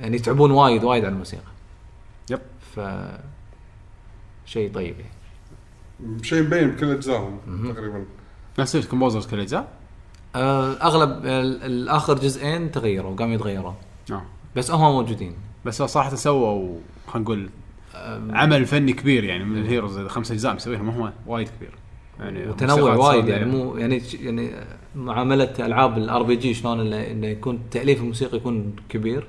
[0.00, 1.42] يعني يتعبون وايد وايد على الموسيقى.
[2.30, 2.40] yep.
[2.74, 2.80] ف
[4.48, 4.94] شيء طيب.
[5.00, 7.38] يعني شيء مبين بكل اجزائهم
[7.74, 8.04] تقريبا.
[8.58, 9.68] نفس ال composers كل الاجزاء
[10.36, 13.72] آه أغلب ال- الآخر جزئين تغيروا قاموا يتغيروا
[14.10, 14.22] آه.
[14.56, 15.32] بس هم موجودين.
[15.64, 17.48] بس صراحة سووا خلينا نقول
[18.30, 21.70] عمل فني كبير يعني من ال Heroes خمس أجزاء مسويهم هم وايد كبير.
[22.20, 24.50] يعني وتنوع وايد يعني مو يعني يعني
[24.96, 29.26] معاملة ألعاب ال RPG شلون إنه إنه يكون تأليف الموسيقى يكون كبير.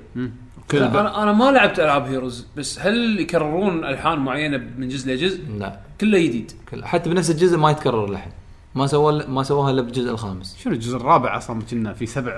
[0.70, 0.96] كل ب...
[0.96, 5.80] أنا أنا ما لعبت ألعاب Heroes بس هل يكررون ألحان معينة من جزء لجزء؟ لا.
[6.00, 6.52] كله جديد.
[6.70, 8.30] كل- حتى بنفس الجزء ما يتكرر اللحن
[8.74, 10.56] ما سووا ما سووها إلا بالجزء الخامس.
[10.56, 12.32] شنو الجزء الرابع أصلا؟ كنا في سبع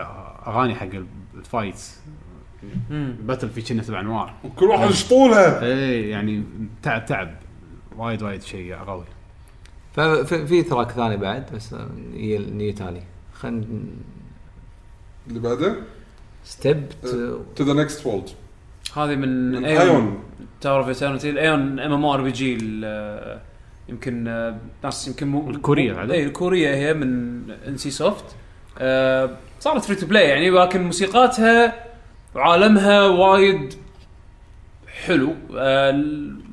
[0.47, 0.89] أغاني حق
[1.35, 2.01] ال fights.
[3.23, 4.35] battle في كنا سبع أنواع.
[4.45, 6.43] وكل واحد يشطولها اي يعني
[6.83, 7.35] تعب تعب.
[7.97, 9.05] وايد وايد شيء قوي.
[9.93, 11.75] ففي في تراك ثاني بعد بس
[12.15, 13.03] هي نيو تالي.
[13.35, 13.65] خلينا
[15.29, 15.77] اللي بعده؟
[16.45, 16.87] ستيب
[17.57, 18.29] تو ذا نكست وولد
[18.97, 20.23] هذه من من ايون
[20.61, 22.53] تاور اوف ايترنتي الايون ام ام ار بي جي
[23.89, 26.11] يمكن آه، ناس يمكن مو الكورية بعد.
[26.11, 27.11] اي الكورية هي من
[27.51, 28.25] ان سي سوفت
[29.61, 31.75] صارت فري تو بلاي يعني ولكن موسيقاتها
[32.35, 33.75] وعالمها وايد
[35.05, 35.35] حلو.
[35.57, 35.91] آه،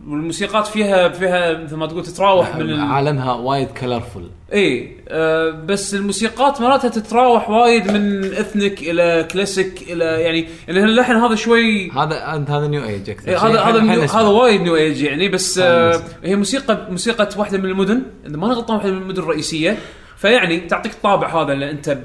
[0.10, 2.80] والموسيقات فيها فيها مثل ما تقول تتراوح من ال...
[2.80, 10.06] عالمها وايد colorful إي آه بس الموسيقات مراتها تتراوح وايد من ethnic إلى كلاسيك إلى
[10.06, 13.38] يعني يعني اللحن هذا شوي هذا انت هذا نيو ايج أكثر إيه.
[13.38, 14.02] هذا هذا new.
[14.02, 16.02] هذا وايد new age يعني بس آه.
[16.24, 19.78] هي موسيقى موسيقى واحدة من المدن إذا ما غلطان واحدة من المدن الرئيسية
[20.18, 21.98] فيعني تعطيك الطابع هذا اللي أنت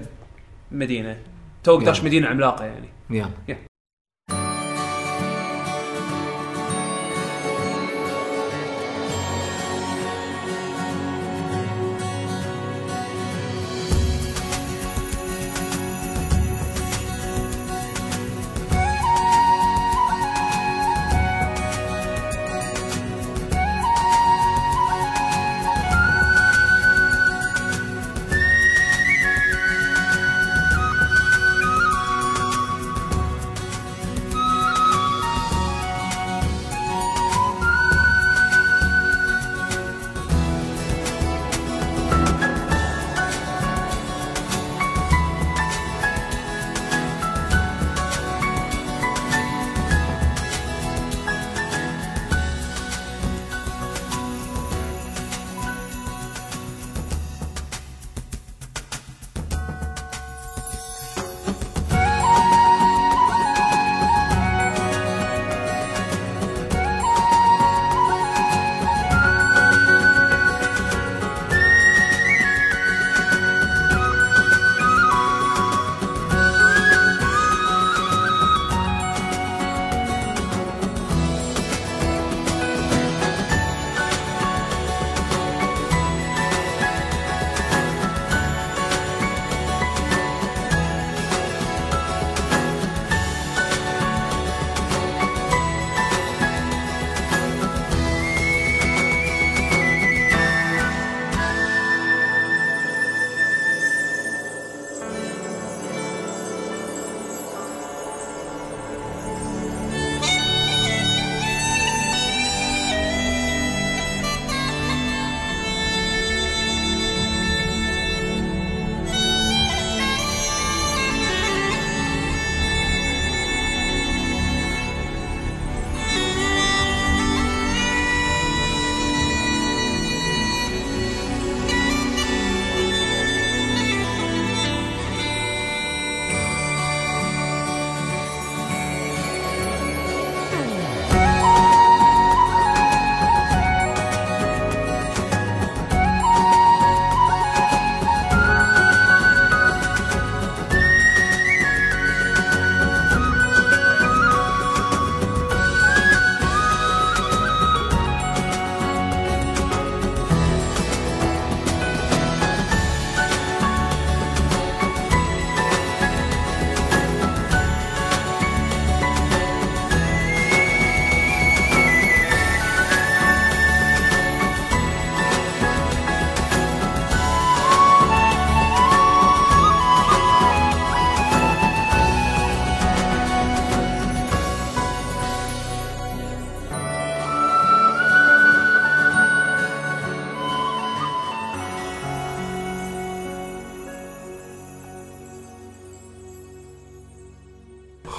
[0.71, 1.17] بمدينه
[1.65, 2.05] توك داش.
[2.05, 3.74] مدينة عملاقة يعني يلا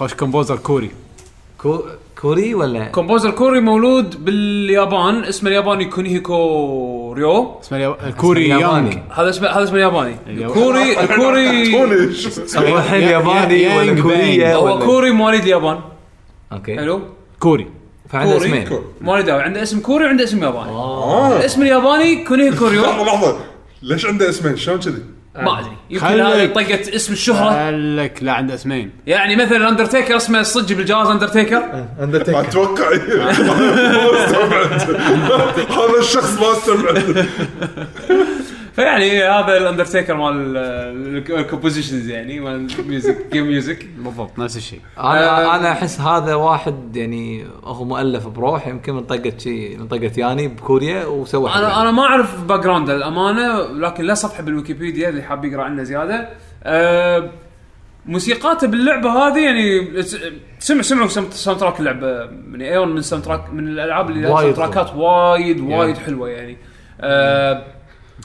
[0.06, 0.92] خوش كومبوزر كوري
[1.62, 1.80] كو...
[2.22, 8.92] كوري ولا composer كوري مولود باليابان اسمه الياباني كونيهيكو ريو اسمه اليا- الكوري اسمه يانج
[8.94, 9.04] ياباني.
[9.14, 10.16] هذا اسمه هذا اسمه الياباني.
[10.28, 11.74] الكوري الكوري
[12.58, 14.42] هو الحين يا- ياباني يا- ولا بانج.
[14.44, 15.80] هو ولا كوري مواليد اليابان
[16.52, 17.02] أوكي حلو
[17.40, 17.68] كوري
[18.10, 18.46] فعنده كوري.
[18.48, 18.84] اسمين كوري.
[19.02, 19.30] مواليد.
[19.30, 23.38] عنده اسم كوري وعنده اسم ياباني آه الاسم الياباني كونيهيكو ريو لحظة لحظة
[23.82, 25.04] ليش عنده اسمين شلون كذي؟
[25.38, 25.78] ما أدري.
[25.90, 27.56] يمكن هذه طقه اسم الشهرة.
[27.66, 28.92] قال لك لا عنده أسمين.
[29.08, 31.86] يعني مثلا اندرتيكر اسمه صدق بالجهاز اندرتيكر
[32.40, 32.90] أتوقع.
[33.20, 34.82] ما استبعد.
[35.72, 37.26] هذا الشخص ما استبعد.
[38.76, 40.58] فيعني هذا الاندرتيكر مال
[41.30, 44.80] ال compositions يعني مال ال music game music بالضبط نفس الشيء.
[45.00, 50.12] أنا أنا أحس هذا واحد يعني هو مؤلف بروح يمكن من طقة شيء من طقة
[50.18, 51.50] ياني بكوريا وسوى.
[51.50, 56.30] أنا أنا ما أعرف background الامانه لكن لا صفحة بالويكيبيديا اللي حاب يقرأ عنه زيادة.
[56.64, 57.30] أه
[58.06, 60.02] موسيقاته باللعبة هذه يعني
[60.60, 62.26] سمع سمعوا سم- soundtrack اللعبة.
[62.48, 66.58] من ايون من soundtrack من الألعاب اللي soundtrackات وايد وايد حلوة يعني.
[67.02, 67.64] أه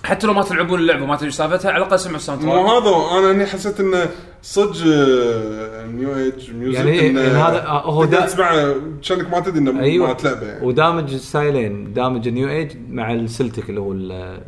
[0.04, 2.82] حتى لو ما تلعبون اللعبة ما تدري سالفتها على الأقل سمعوا ال sound مو track
[2.82, 4.06] هذا أنا هني حسيت انه
[4.42, 8.74] صدق آه، new age music يعني إن هذا- آه، هو دا- تسمعه
[9.08, 10.06] كانك ما تدري انه أيوه.
[10.06, 10.66] مالت لعبه يعني.
[10.66, 14.40] ودامج الستايلين دامج ال new age مع ال Celtic اللي هو ال-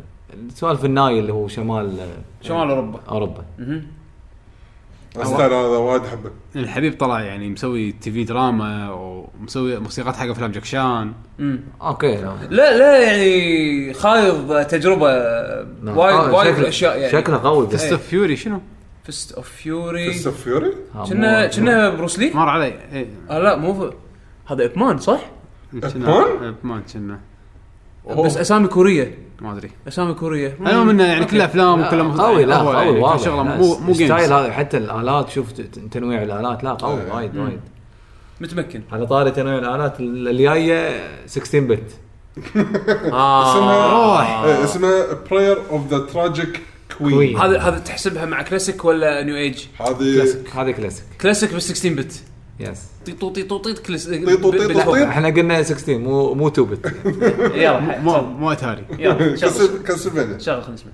[0.53, 1.97] سوالف الناي اللي هو شمال
[2.41, 2.99] شمال أوروبا.
[3.09, 3.43] أوروبا.
[3.59, 3.83] مهم.
[5.21, 10.51] ال style هذا وايد أحبه الحبيب طلع يعني مسوي TV drama ومسوي موسيقات حق أفلام
[10.51, 11.13] جاكي شان.
[11.81, 12.15] okay
[12.49, 15.07] لا لا يعني خايض تجربة
[15.83, 15.97] نعم.
[15.97, 18.61] وايد آه، وايد أشياء يعني شكله قوي بس Fist of Fury شنو؟
[19.03, 20.71] Fist of Fury Fist of Fury
[21.09, 23.07] كنا مو- كنا بروس لي مر علي إيه.
[23.29, 23.93] آه لا مو.
[24.47, 25.19] هذا ابمان صح؟
[25.71, 27.19] كنا أبمان؟ ابمان كنا
[28.09, 29.17] بس أسامي كورية.
[29.41, 29.71] ما أدري.
[29.87, 30.57] أسامي كورية.
[30.59, 33.23] المهم انه يعني كلها أفلام لا، وكلها قوي لا قوي يعني واضح.
[33.25, 35.51] شغلة مو مو games ال style هذا حتى الآلات شوف
[35.91, 36.63] تنويع الآلات.
[36.63, 37.01] لا قوي.
[37.11, 37.59] وايد وايد.
[38.41, 41.83] متمكن على طاري تنويع الآلات ال- الجايه 16 bit
[42.47, 44.43] اسمها روح.
[44.43, 46.61] إيه، اسمها Prayer of the Tragic
[46.97, 47.41] Queen.
[47.41, 51.93] هذا هذا تحسبها مع كلاسيك ولا new age؟ هذه كلاسيك هذه classic classic بس 16
[51.95, 52.23] bit
[52.59, 54.91] بس طيطو طيطو طيط كلاسيك طيطو طيطو.
[54.91, 55.07] طيط.
[55.07, 56.85] إحنا قلنا 16 مو مو 2 bit
[57.55, 58.21] يلا مو.
[58.21, 59.35] مو اتاري يلا
[60.39, 60.91] شغل خلينا نسمع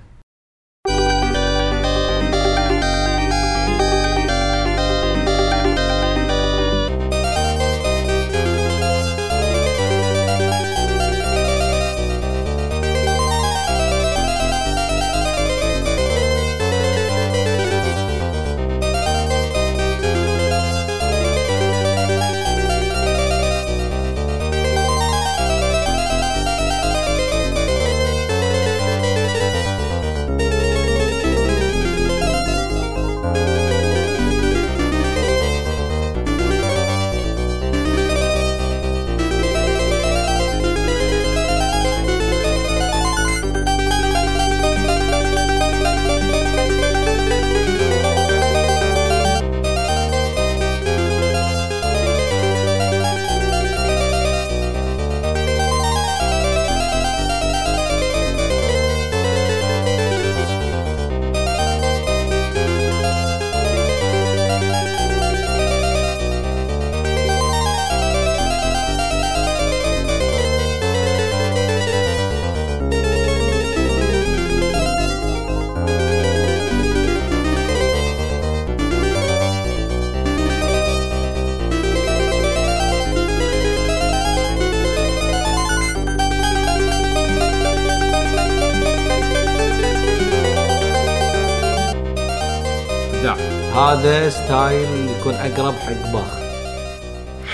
[94.30, 96.40] style يكون أقرب حق باخ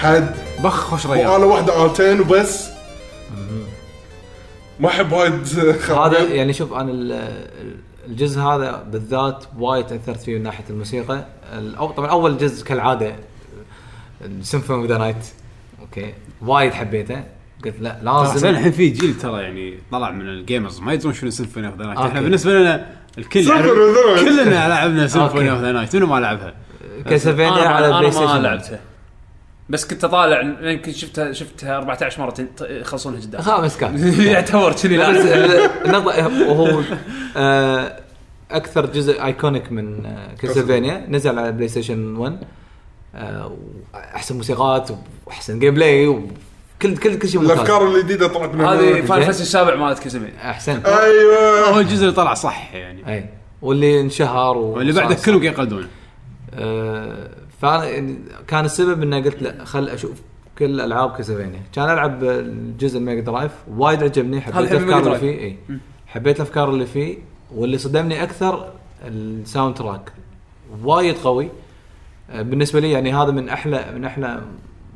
[0.01, 0.35] حد.
[0.65, 2.69] بخ خوش ريال وأنا واحدة التين وبس.
[4.81, 5.33] ما أحب وايد
[5.91, 6.23] هذا.
[6.23, 7.47] يعني شوف أنا ال-
[8.07, 11.25] الجزء هذا بالذات وايد تاثرت فيه من ناحية الموسيقى.
[11.53, 13.15] الأو- طبعا أول جزء كالعادة
[14.43, 15.17] Symphony of the Night
[15.81, 16.13] okay.
[16.43, 17.25] وايد حبيته.
[17.65, 20.81] قلت لا لازم الحين في جيل ترى يعني طلع من ال gamers.
[20.81, 21.99] ما يدرون شنو Symphony of the Night.
[21.99, 22.87] إحنا بالنسبة لنا
[23.19, 24.25] الكل Symphony يعرف of the Night.
[24.25, 25.51] كلنا لعبنا Symphony.
[25.51, 26.55] of the Night منو ما لعبها؟
[27.11, 28.81] كاسلفينيا أنا على أنا البلاي ما ستيشن لعبتها.
[29.69, 30.41] بس كنت أطالع
[30.71, 32.35] يمكن شفتها شفتها 14 مرة
[32.71, 33.99] يخلصونها قدام خامس كان.
[34.33, 35.25] يعتبر كذي ال-
[35.87, 36.81] النقطة وهو
[37.37, 37.97] آه،
[38.51, 42.39] أكثر جزء iconic من آه، كاسلفينيا نزل على بلاي ستيشن 1
[43.15, 43.57] آه،
[43.95, 44.91] وأحسن موسيقات
[45.27, 47.57] وأحسن gameplay وكل كل كل شيء ممتاز.
[47.59, 52.35] الأفكار الجديدة طلعت من هذه فانتسي السابع مالت كاسلفينيا احسنت هو أيوه الجزء اللي طلع
[52.35, 53.15] صح يعني.
[53.15, 53.29] أي.
[53.63, 55.87] واللي انشهر واللي بعده كلهم قاعد يقلدونه.
[56.57, 57.29] آه،
[57.61, 60.23] فأنا يعني كان السبب إني قلت لا خل أشوف
[60.59, 65.57] كل العاب كاسلفينيا كان ألعب الجزء الميجا درايف وايد عجبني حبيت الأفكار اللي فيه إي.
[66.07, 67.19] حبيت الأفكار اللي فيه
[67.55, 68.73] واللي صدمني أكثر
[69.05, 70.13] ال soundtrack
[70.83, 71.49] وايد قوي.
[72.31, 74.43] آه، بالنسبة لي يعني هذا من أحلى من أحلى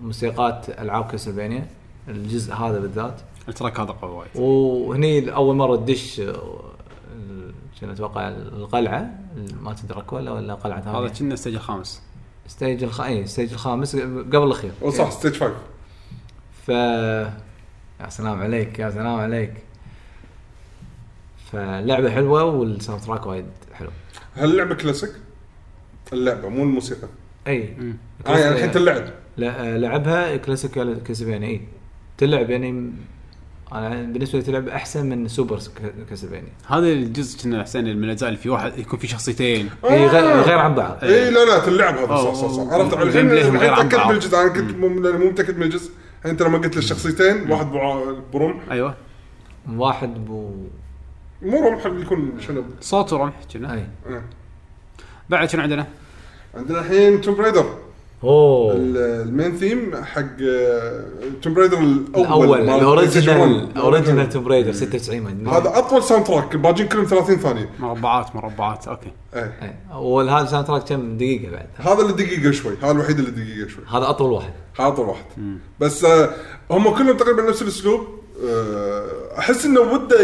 [0.02, 1.66] موسيقات ألعاب كاسلفينيا
[2.08, 3.20] الجزء هذا بالذات.
[3.48, 4.30] ال track هذا قوي وايد.
[4.34, 6.60] وهني اول مرة تدش آه،
[7.80, 9.10] شنو أتوقع القلعة.
[9.60, 12.02] ما تدرك ولا ولا قلعة هذا ثانية كنا ال stage الخامس.
[12.46, 13.00] stage الخ...
[13.00, 14.72] اي stage الخامس قبل الأخير.
[14.88, 15.54] صح stage 5
[16.66, 19.54] ف يا سلام عليك يا سلام عليك.
[21.52, 23.90] فلعبة حلوة وال soundtrack وايد حلو.
[24.34, 25.10] هل اللعبة كلاسيك؟
[26.12, 27.08] اللعبة مو الموسيقى.
[27.46, 27.76] إي.
[28.26, 29.10] آه يعني الحين تلعب.
[29.36, 30.72] لا لعبها كلاسيك
[31.02, 31.60] كاسلفينيا إي.
[32.18, 32.92] تلعب يعني
[33.72, 35.60] أنا بالنسبة لي تلعب أحسن من سوبر
[36.10, 36.52] كاسلفينيا.
[36.66, 39.70] هذا الجزء كنا حسين من الأجزاء اللي في واحد يكون في شخصيتين.
[39.84, 40.06] هي
[40.42, 40.98] غير عن بعض.
[41.02, 42.72] اي إيه، لا لا تلعب هذا صح صح صح.
[42.72, 44.08] عرفت الحين تاكدت بعض.
[44.08, 45.90] من الجزء أنا كنت مو متأكد من الجزء.
[46.26, 47.66] انت لما قلت لي الشخصيتين واحد
[48.32, 48.94] برمح أيوه.
[49.76, 50.50] واحد بو
[51.42, 53.74] مو رمح يكون شنو صوت ورمح كنا.
[53.74, 53.86] أي.
[54.08, 54.22] آه.
[55.28, 55.86] بعد شنو عندنا؟
[56.54, 57.78] عندنا الحين Tomb Raider
[58.24, 58.74] أوه.
[58.76, 60.36] ال main theme حق
[61.42, 63.78] Tomb Raider الأول الأول الاوريجنال PlayStation 1.
[63.78, 67.70] original Tomb Raider 96 ما هذا أطول soundtrack الباقيين كلهم 30 ثانية.
[67.78, 69.12] مربعات مربعات okay.
[69.34, 69.52] إيه.
[69.62, 69.96] إيه.
[69.98, 71.66] وهذا ال soundtrack كم؟ دقيقة بعد.
[71.76, 73.84] هذا اللي دقيقة شوي هذا الوحيد اللي دقيقة شوي.
[73.88, 74.52] هذا أطول واحد.
[74.78, 75.24] هذا أطول واحد.
[75.80, 76.30] بس آه
[76.70, 78.00] هم كلهم تقريبا نفس الأسلوب.
[78.48, 80.18] آه أحس إنه وده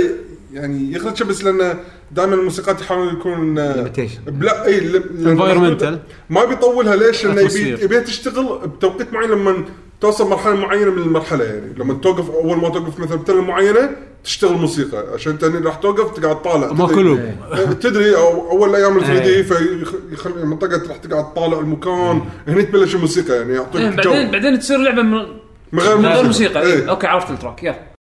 [0.53, 1.79] يعني يخرج شيء بس لأنه
[2.13, 4.33] دائما الموسيقات يحاول يكون آه Limitation.
[4.41, 6.13] لا أي ل- Environmental.
[6.33, 7.85] ما بيطولها ليش؟ لأنه يبي.
[7.85, 9.65] يبيها تشتغل بتوقيت معين لما
[10.01, 13.91] توصل مرحلة معينة من المرحلة يعني لما توقف أول ما توقف مثلا بتلة معينة
[14.25, 17.37] تشتغل موسيقى عشان انت راح توقف تقعد طالع ما تدري- كلهم.
[17.53, 19.43] آه، تدري أو أول أيام ال 3 دي إيه.
[19.43, 24.79] فيخلي المنطقة راح تقعد طالع المكان هني تبلش الموسيقى يعني يعطيك إيه، بعدين بعدين تصير
[24.79, 25.27] لعبة من
[25.73, 26.73] من غير من غير موسيقى إيه.
[26.75, 26.91] إيه.
[26.91, 27.96] okay عرفت ال track يلا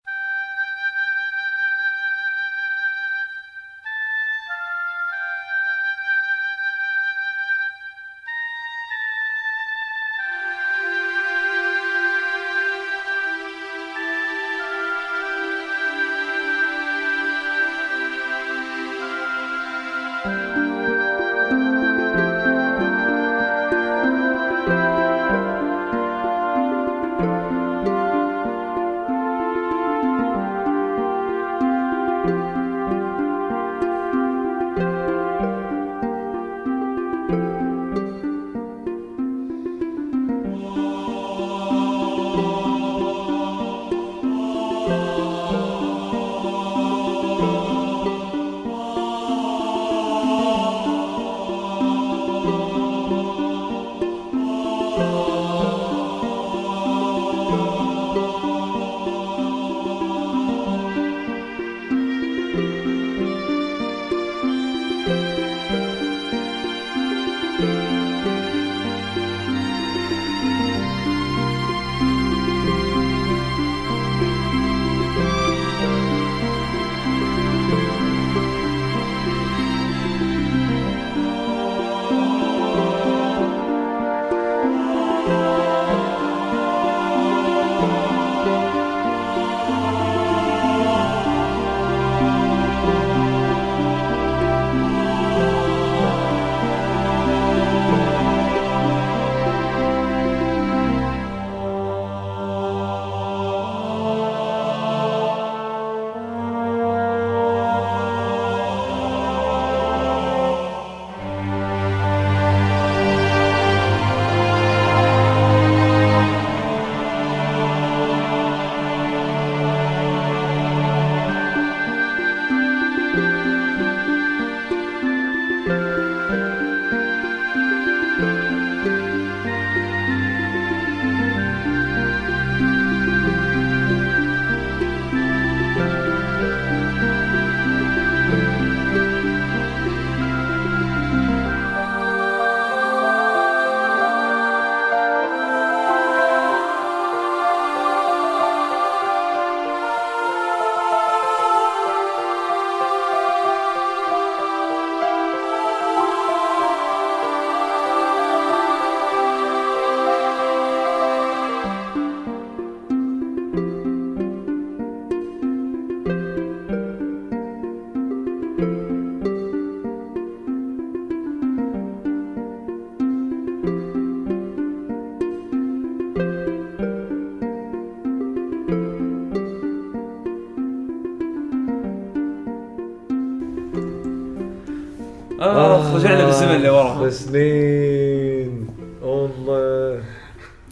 [187.09, 188.67] سنين
[189.01, 190.03] والله.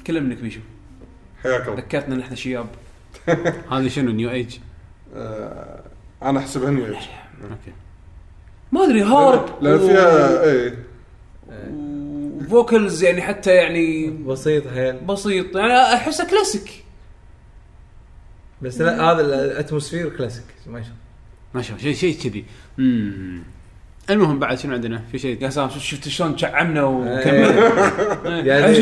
[0.07, 0.59] كله منك بيشو
[1.43, 1.79] حياك الله.
[1.79, 2.67] ذكرتنا ان إحنا شياب.
[3.71, 4.57] هذه شنو new age
[5.15, 5.83] آه،
[6.23, 6.95] أنا أحسبها new age
[7.43, 7.73] okay.
[8.71, 10.85] ما أدري هارب لأن فيها إيه.
[12.49, 14.99] vocals يعني حتى يعني بسيط حيل.
[14.99, 15.55] بسيط.
[15.55, 16.83] يعني احسه كلاسيك
[18.61, 20.93] بس لا هذا ال atmosphere classic ما يشوف
[21.53, 21.93] ما شاء الله.
[21.93, 22.45] شيء شيء كذي.
[24.13, 27.71] المهم بعد شنو عندنا؟ في شيء؟ يا سلام شفت- شلون شعمنا وكمل
[28.25, 28.77] يعني- يعني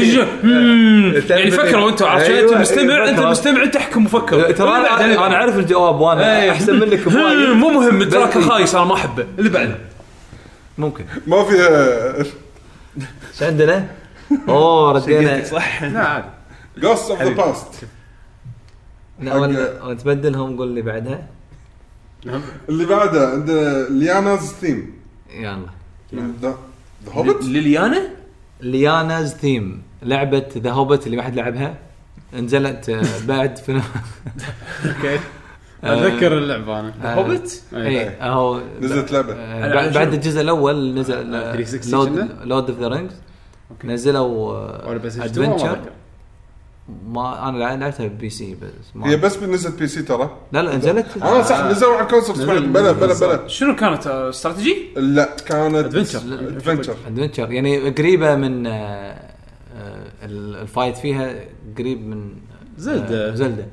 [1.30, 3.20] يعني فكروا أنتم عرفت شلون؟ أنت أيوة، مستمع أنت.
[3.20, 4.52] مستمع أنت أحكم وفكر.
[4.52, 5.36] ترى اللي اللي أنا.
[5.36, 6.52] أعرف الجواب وأنا إيه.
[6.52, 7.08] أحسن منك
[7.54, 9.26] مو مهم track خايس أنا ما أحبه.
[9.40, 9.76] اللي بعده.
[10.78, 11.06] ممكن.
[11.28, 12.28] ما فيها إيش
[13.42, 13.88] عندنا؟
[14.50, 16.28] أوه ردينا صح؟ لا عادي.
[16.78, 17.68] Ghost of the Past
[19.22, 21.28] لا، ولا- ولا تبدلهم قول لي بعدها.
[22.70, 24.99] اللي بعده عندنا لياناز ثيم
[25.34, 25.66] يلا.
[26.42, 26.56] ذا
[27.12, 28.02] هوبت ليليانا
[28.62, 29.82] لياناز ثيم.
[30.04, 31.76] لعبة ذا هوبت اللي ما حد لعبها.
[32.34, 33.82] نزلت آه، بعد فيلم
[34.86, 35.20] أوكي.
[35.84, 36.94] أتذكر اللعبة أنا.
[37.04, 39.34] آه، هوبت اي أهو نزلت لعبة.
[39.34, 43.14] آه، بعد- الجزء الأول نزل 360 لود اوف ذا رينجز
[43.84, 44.86] نزلوا
[45.26, 45.80] Adventure
[47.08, 50.38] ما أنا لعبتها ب PC بس ما هي بس بالنسبة PC ترى.
[50.52, 51.18] لا لا نزلت.
[51.22, 53.14] آه صح نزلوا على ال console بلا بلا.
[53.14, 53.48] بلا.
[53.48, 56.16] شنو كانت آه، استراتيجي؟ لا كانت Adventure.
[56.16, 61.36] adventure adventure يعني قريبة من آه، آه، ال- ال fight فيها
[61.78, 62.32] قريب من
[62.78, 63.32] Zelda.
[63.32, 63.66] آه، Zelda.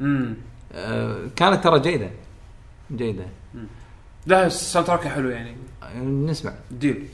[0.00, 0.34] امم
[0.72, 2.10] آه، كانت ترى جيدة.
[2.96, 3.24] جيدة.
[4.26, 5.56] لا ال soundtrack حلو يعني.
[6.04, 6.52] نسمع.
[6.70, 7.08] ديل.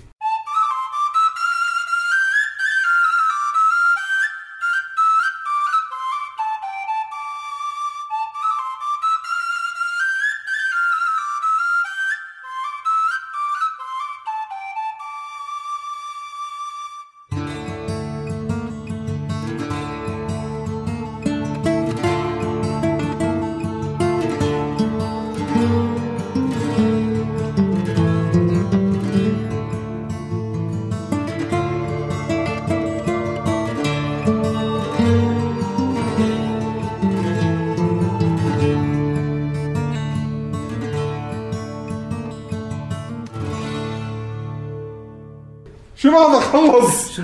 [46.03, 47.21] شنو هذا خلص؟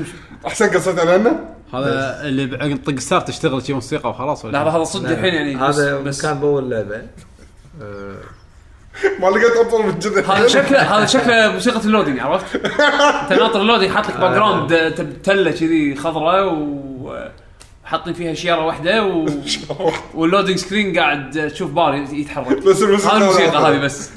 [0.46, 1.40] أحسن قصيت علينا
[1.74, 5.98] هذا اللي طق start تشتغل شي موسيقى وخلاص ولا؟ لا؟ هذا صدق الحين يعني هذا
[5.98, 6.96] بس كان بأول لعبة.
[9.20, 10.32] ما لقيت ابطل من كذا.
[10.32, 12.56] هذا شكله هذا شكله موسيقى ال loading عرفت؟
[13.22, 16.54] انت ناطر ال loading حاط لك background تلة كذي خضراء
[17.84, 19.26] وحاطين فيها شيرة واحدة و...
[20.14, 22.58] وال loading screen قاعد تشوف بار يتحرك.
[22.66, 23.68] بس الموسيقى هذه الموسيقى لا.
[23.68, 24.10] هذه بس.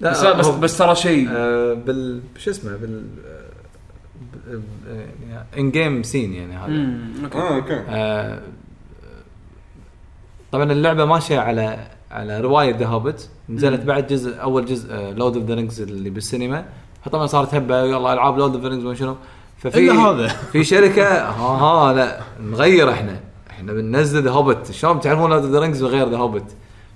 [0.00, 1.28] لا بس بس ترى شيء.
[1.30, 3.04] آه، بال شو اسمه؟ بال
[5.58, 6.66] in-game scene يعني هذا.
[6.66, 7.38] امم okay.
[7.38, 7.82] آه okay.
[7.88, 8.40] آه،
[10.52, 15.44] طبعا اللعبة ماشية على على رواية The Hobbit نزلت بعد جزء أول جزء Lord of
[15.44, 16.64] the Rings اللي بالسينما.
[17.04, 19.16] فطبعا صارت هبة يلا ألعاب Lord of the Rings وما شنو.
[19.58, 20.28] ففي إلا هذا.
[20.52, 23.20] في شركة ها ها لا نغير إحنا.
[23.50, 26.44] إحنا بننزل The Hobbit شلون تعرفون Lord of the Rings وغير The Hobbit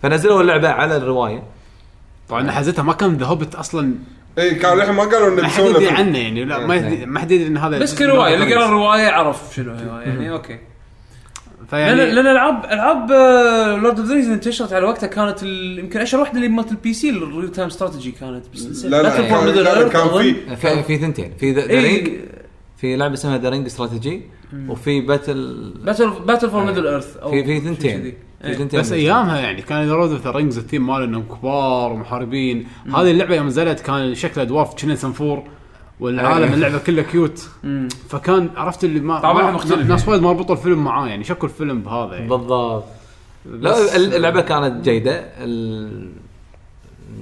[0.02, 1.42] فنزلوا اللعبة على الرواية.
[2.28, 3.94] طبعا حزتها ما كان The Hobbit أصلا
[4.38, 5.96] اي إيه، كان للحين ما قالوا إنه ما حد بيسوون له يدري فيلم.
[6.08, 9.08] عنه يعني لا ما يدري ما حد يدري إن هذا بس كرواية اللي قرا الروايه
[9.08, 10.52] عرف شنو هي يعني okay.
[10.52, 13.10] لأن فيعني لأن العاب العاب
[13.82, 16.78] Lord of the Rings انتشرت على وقتها كانت ال- يمكن أشهر واحدة اللي مالت ال
[16.78, 18.90] PC ال real time strategy كانت بس نسيت.
[18.90, 20.22] لا لا Battle for كان- Middle لا، لا، Earth كان أظن.
[20.22, 21.32] في في, في ثنتين.
[21.40, 22.20] في The Ring اي
[22.76, 24.22] في لعبة اسمها The Ring strategy
[24.68, 28.14] وفي Battle Battle Battle for Middle Earth في في ثنتين.
[28.74, 32.66] بس أيامها يعني كان Lord of the Rings ال theme مال إنهم كبار ومحاربين.
[32.86, 35.42] هذه اللعبة يوم نزلت كان شكلها dwarf كنا سنفور
[36.00, 36.54] والعالم أيوة.
[36.54, 37.48] اللعبة كلها cute
[38.08, 40.10] فكان عرفت اللي ما طابعها ما- مختلف ناس يعني.
[40.12, 42.28] وايد ما ربطوا الفيلم معاه يعني شكوا الفيلم بهذا يعني.
[42.28, 42.84] بالضبط.
[43.46, 45.12] لا اللعبة كانت جيدة.
[45.38, 46.12] ال-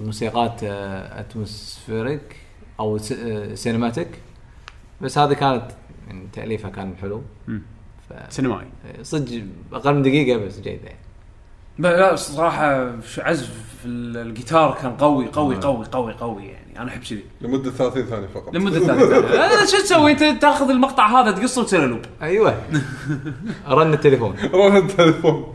[0.01, 2.37] الموسيقات آه، atmospheric
[2.81, 4.09] أو س- آه، cinematic
[5.01, 5.65] بس هذه كانت
[6.07, 7.23] يعني تأليفها كان حلو.
[7.49, 7.63] مم.
[8.09, 8.67] ف- سينمائي.
[9.03, 9.43] صدق
[9.73, 10.99] أقل من دقيقة بس جيدة يعني.
[11.79, 13.51] لا صراحة عزف
[13.85, 16.79] ال- الجيتار كان قوي قوي قوي قوي قوي يعني.
[16.79, 17.25] أنا أحب كذي.
[17.41, 18.55] لمدة 30 ثانية فقط.
[18.55, 19.65] لمدة ثانية.
[19.71, 22.63] شو تسوي؟ أنت تاخذ المقطع هذا تقصه وتسوي له loop أيوه.
[23.69, 24.37] رن التليفون.
[24.55, 25.53] رن التليفون.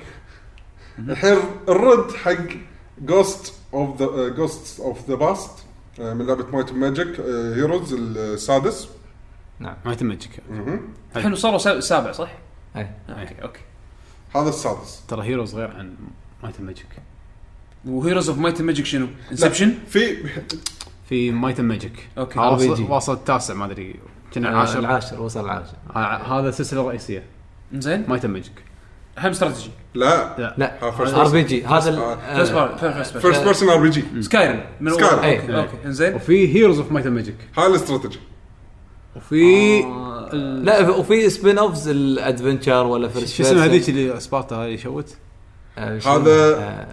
[1.00, 1.38] الحين
[1.70, 2.34] الرد حق
[3.02, 5.52] Ghost of the Ghost of the Past
[6.00, 7.20] من لعبة Might Magic
[7.56, 8.90] هيروز السادس.
[9.60, 9.76] نعم.
[9.86, 10.94] ما يتمجك مهم.
[11.16, 12.32] الحين صاروا سا- سابع صح؟
[12.76, 13.60] آه، أوكي أوكي.
[14.36, 15.04] هذا السادس.
[15.08, 15.96] ترى هيروز غير عن
[16.44, 16.86] ما يتمجك
[17.86, 20.18] وهيروز اوف مايت ماجيك شنو؟ انسبشن؟ في
[21.10, 22.40] في مايت ماجيك أوكي.
[22.90, 23.14] واصل.
[23.14, 23.96] التاسع ما أدري.
[24.34, 25.74] كنا آه، العاشر العاشر وصل العاشر.
[25.94, 27.24] ه- هذا السلسله الرئيسيه
[27.74, 28.64] زين مايت ماجيك
[29.18, 30.54] هم استراتيجي لا.
[30.58, 30.84] لا.
[30.88, 31.32] ار person.
[31.32, 34.92] بي جي هذا آه، فيرست آه، بيرسون ار بي جي سكايرن من.
[34.94, 35.02] Skyrim.
[35.02, 35.56] أوكي.
[35.58, 35.78] أوكي.
[35.86, 36.16] إنزين.
[36.16, 38.20] وفي هيروز اوف مايت ماجيك هاي الاستراتيجي.
[39.16, 44.56] وفي آه، ال- لا وفي سبين اوفز الادفنشر ولا فيرست شو اسمها هذيك اللي سبارتا
[44.56, 45.16] هذه شوت
[45.78, 46.84] هذا-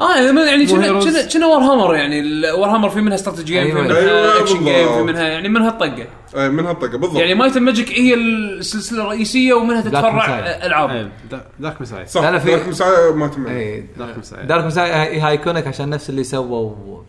[0.00, 1.08] آه يعني يعني مو كنا هيروز.
[1.08, 3.80] كنا كنا وار هامر يعني وار هامر في منها استراتيجيه في أيوة.
[3.82, 4.68] منها أيوة، اكشن بالضبط.
[4.68, 9.02] جيم في منها يعني منها الطقة اي من هالطقه بالضبط يعني مايت ماجيك هي السلسلة
[9.02, 10.38] الرئيسية ومنها تتفرع.
[10.38, 14.64] ألعاب إيه، دا- دارك مساي صح في- دارك مساعي ما تمنع اي دارك مساي دارك
[14.64, 17.02] مساي هاي هاي ايكونيك عشان نفس اللي سووا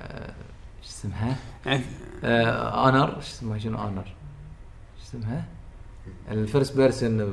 [0.00, 0.34] آه،
[0.82, 1.36] شو اسمها؟
[1.66, 1.82] يعني
[2.24, 4.04] آه، اونر شو اسمها شنو اونر؟
[5.08, 5.44] اسمها؟
[6.30, 7.32] الفيرست بيرسون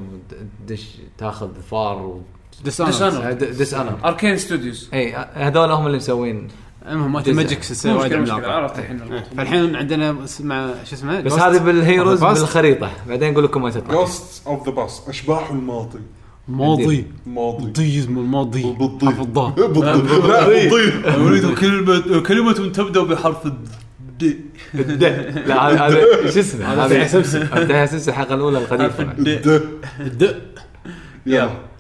[0.68, 2.22] دش تاخذ فار و
[2.64, 6.48] ديسانر ديس اونر اركين ستوديوز اي هذول هم اللي مسوين.
[6.88, 7.36] المهم مايت جزء.
[7.36, 9.00] ماجيك سلسله وايد عملاقه عرفت الحين
[9.38, 12.40] فالحين عندنا اسمع شو اسمه؟ بس هذه بالهيروز of the Past.
[12.40, 12.92] بالخريطة.
[13.08, 13.94] بعدين أقول لكم وين تطلع.
[13.94, 16.00] جوست اوف ذا باس أشباح الماضي.
[16.48, 17.08] ماضي.
[17.26, 17.72] ماضي.
[17.72, 19.06] ضي اسمه الماضي بالضي.
[19.06, 23.48] حرف الضاء بالضي أريد كلمه كلمة تبدأ بحرف
[24.22, 25.04] الد
[25.48, 27.42] لا هذا هذا شو اسمه؟ هذا سمسم.
[27.42, 29.14] هذا يحيى سمسم الحلقة الأولى القديمة.
[29.18, 29.62] د
[30.00, 30.42] الد
[31.26, 31.73] يلا.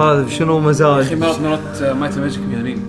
[0.00, 2.82] هذا شنو أخي مزاج مرات مرات مايت ماجيك مهانين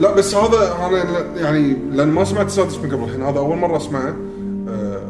[0.00, 3.76] لا بس هذا أنا يعني لأن ما سمعت السادس من قبل الحين هذا أول مرة
[3.76, 4.16] أسمعه.
[4.68, 5.02] آه،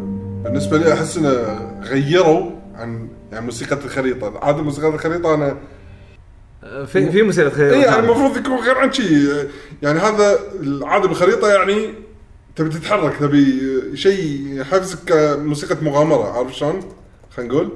[0.45, 4.39] بالنسبة لي أحس إنه غيروا عن يعني موسيقى الخريطة.
[4.43, 5.57] عاده موسيقى الخريطة أنا
[6.87, 9.49] في في موسيقى خير اي يعني المفروض يكون غير عن شيء
[9.83, 11.95] يعني هذا العادة بالخريطة يعني
[12.57, 16.81] تبي تتحرك تبي شيء يحفزك كموسيقى مغامرة عارف شلون؟
[17.37, 17.73] خلينا نقول.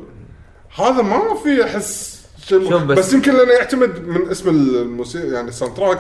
[0.79, 2.12] هذا ما في أحس
[2.51, 5.99] بس- بس, يمكن لأنه يعتمد من اسم الموسيقى يعني ال soundtrack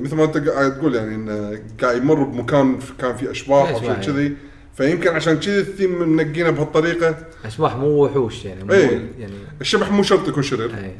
[0.00, 3.92] مثل ما أنت قاعد تقول يعني إنه قاعد يمر بمكان كان فيه أشباح أو شيء
[3.94, 4.36] كذي.
[4.74, 7.16] فيمكن عشان كذي الثيم منقينه بهالطريقة.
[7.44, 9.10] أشباح مو وحوش يعني مو إيه.
[9.18, 10.74] يعني الشبح مو شرط يكون شرير.
[10.76, 10.94] اي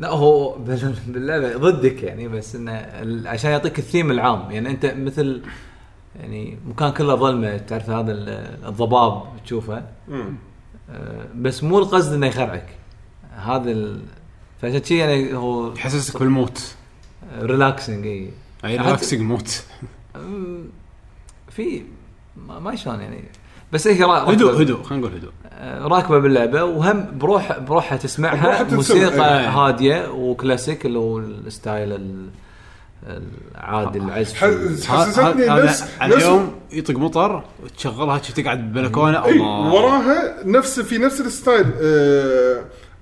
[0.00, 2.72] لا هو بال- باللعبه ضدك يعني بس انه
[3.26, 4.50] عشان يعطيك الثيم العام.
[4.50, 5.42] يعني أنت مثل
[6.20, 9.82] يعني مكان كله ظلمة تعرف هذا ال- الضباب تشوفه.
[10.90, 12.66] آه، بس مو القصد إنه يخرعك.
[13.36, 14.00] هذا ال...
[14.62, 16.74] فعشان شي يعني هو يحسسك بالموت.
[17.40, 18.30] relaxing إي.
[18.64, 19.62] أي relaxing موت.
[21.50, 21.82] في
[22.48, 23.24] ما, ما شلون يعني.
[23.72, 25.30] بس هي را- هدوء هدوء خلينا نقول هدوء.
[25.52, 29.48] آه، راكبة باللعبة وهم بروح بروحها تسمعها موسيقى إيه.
[29.50, 32.30] هادية وكلاسيك اللي هو ال style ال-
[33.54, 34.34] العادي العزف.
[34.44, 39.72] حس- حسستني نفس على نفس يوم يطق مطر وتشغلها تقعد بالبلكونه اي الله.
[39.74, 41.66] وراها نفس في نفس ال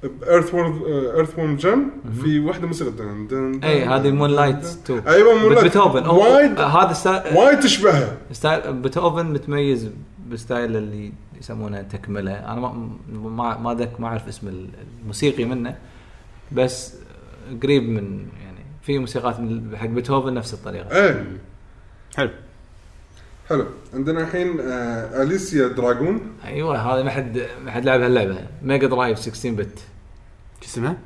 [0.05, 0.55] style.
[0.55, 1.91] Earth Earthworm Jim
[2.22, 2.90] في واحدة موسيقى.
[2.90, 7.61] دن دن اي هذه Moon light 2 أيوه Moonlight بيتهوفن هو وايد هذا style وايد
[7.61, 9.90] تشبهها style بيتهوفن متميز
[10.26, 12.32] بال style اللي يسمونه تكملة.
[12.32, 14.68] أنا ما ما ما ذك ما أعرف اسم
[15.03, 15.76] الموسيقي منه.
[16.53, 16.94] بس
[17.62, 19.36] قريب من يعني في موسيقات
[19.74, 20.96] حق بيتهوفن نفس الطريقة.
[20.96, 21.26] إيه.
[22.16, 22.30] حلو.
[23.51, 23.66] حلو.
[23.94, 26.20] عندنا الحين آه Alisia Dragoon.
[26.44, 29.78] أيوه هذا ما حد ما حد لعب هاللعبه Mega Drive 16 bit.
[30.61, 30.96] شو اسمها؟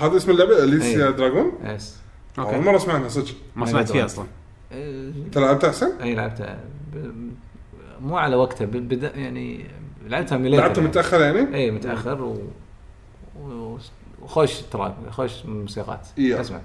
[0.00, 1.10] هذا اسم اللعبة؟ Alisia أيه.
[1.10, 1.96] Dragoon؟ yes
[2.38, 2.58] اول okay.
[2.60, 3.34] مره اسمع عنها صدق.
[3.56, 4.24] ما سمعت فيها أصلا.
[4.72, 6.58] إيه، أنت لعبتها أحسن؟ أي لعبتها.
[6.94, 7.30] ب-
[8.00, 8.64] مو على وقتها.
[8.64, 9.64] ب- بدا يعني
[10.06, 10.88] لعبتها ميليتر لعبتها يعني.
[10.88, 12.38] متأخر يعني؟ أي متأخر و...
[13.42, 13.78] و...
[14.22, 16.06] وخوش تراك خوش موسيقات.
[16.18, 16.40] إيه.
[16.40, 16.60] اسمع.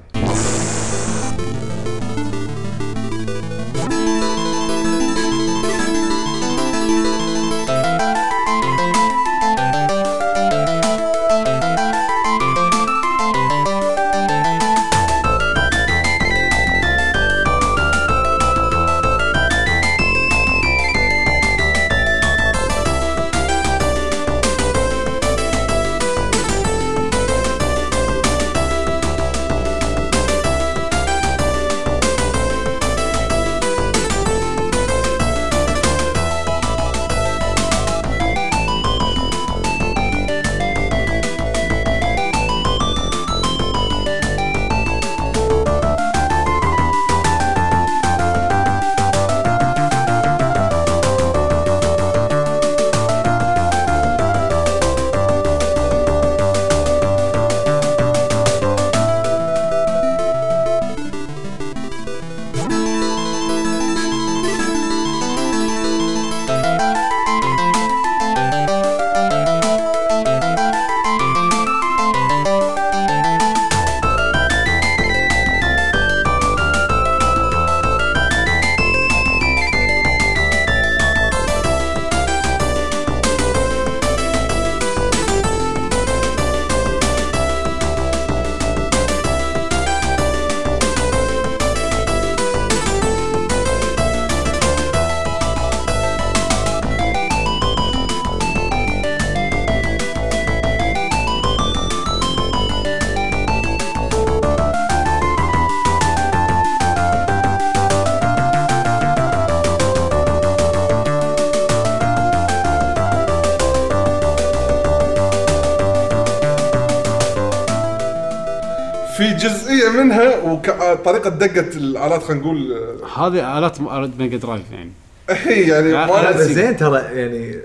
[120.88, 123.82] منها وطريقه دقة الآلات خلينا نقول آه، هذه آلات
[124.20, 124.92] Mega Drive يعني.
[125.30, 126.52] هي يعني سيب.
[126.54, 127.56] زين ترى يعني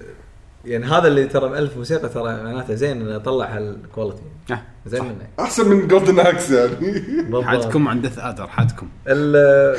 [0.64, 5.02] يعني هذا اللي ترى مؤلف موسيقى ترى معناته زين إنه طلع هال quality آه، زين
[5.04, 5.26] منه.
[5.40, 7.46] أحسن من Golden Axe يعني.
[7.46, 9.76] حدكم عند Death Adder حدكم ال-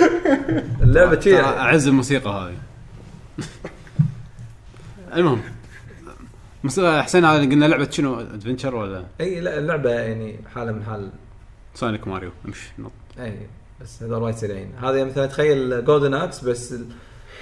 [0.84, 2.56] اللعبة شي ترى أعز الموسيقى هذه.
[5.16, 5.42] المهم
[6.64, 10.84] مس- حسين هذا اللي قلنا لعبة شنو adventure ولا؟ إي لا اللعبة يعني حالة من
[10.84, 11.10] حال.
[11.76, 12.92] Sonic Mario أمشي نط.
[13.20, 13.38] اي
[13.82, 14.72] بس هذول وايد سريعين.
[14.82, 16.76] هذا مثلا تخيل Golden Axe بس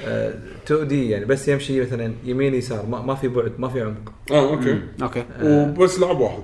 [0.05, 0.33] آه،
[0.65, 4.13] 2 D يعني بس يمشي مثلا يمين يسار ما, ما في بعد ما في عمق.
[4.31, 4.81] آه okay.
[5.01, 5.25] okay.
[5.41, 6.43] وبس لعب واحد.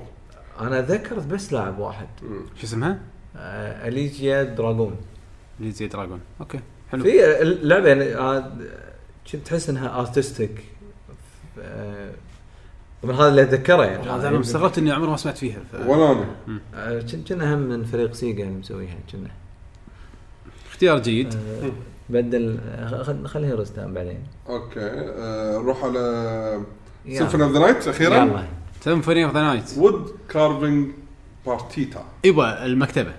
[0.59, 2.07] أنا ذكرت بس لاعب واحد.
[2.55, 2.99] شو اسمها؟
[3.37, 4.95] آه، Alisia Dragoon
[5.59, 6.59] Alisia Dragoon okay.
[6.91, 7.03] حلو.
[7.03, 8.51] في اللعبه يعني آه،
[9.31, 10.63] كنت تحس إنها artistic
[13.03, 14.09] طبعا هذا اللي أتذكره يعني.
[14.09, 15.59] هذا أنا استغربت إني عمري ما سمعت فيها.
[15.71, 15.87] ف...
[15.87, 16.25] ولا أنا
[16.75, 19.29] آه، كن- كنا هم من فريق Sega اللي مسويها كنا.
[20.71, 21.33] اختيار جيد.
[21.33, 21.71] آه،
[22.09, 24.23] بدل آه، خل- خليه Rastan بعدين.
[24.49, 25.99] okay آه، نروح على
[27.05, 27.17] يلا.
[27.17, 28.15] Symphony of the Night أخيرا.
[28.15, 28.43] يلا.
[28.83, 30.87] Symphony of the Night Wood Carving
[31.45, 33.13] Partita إيوه المكتبة.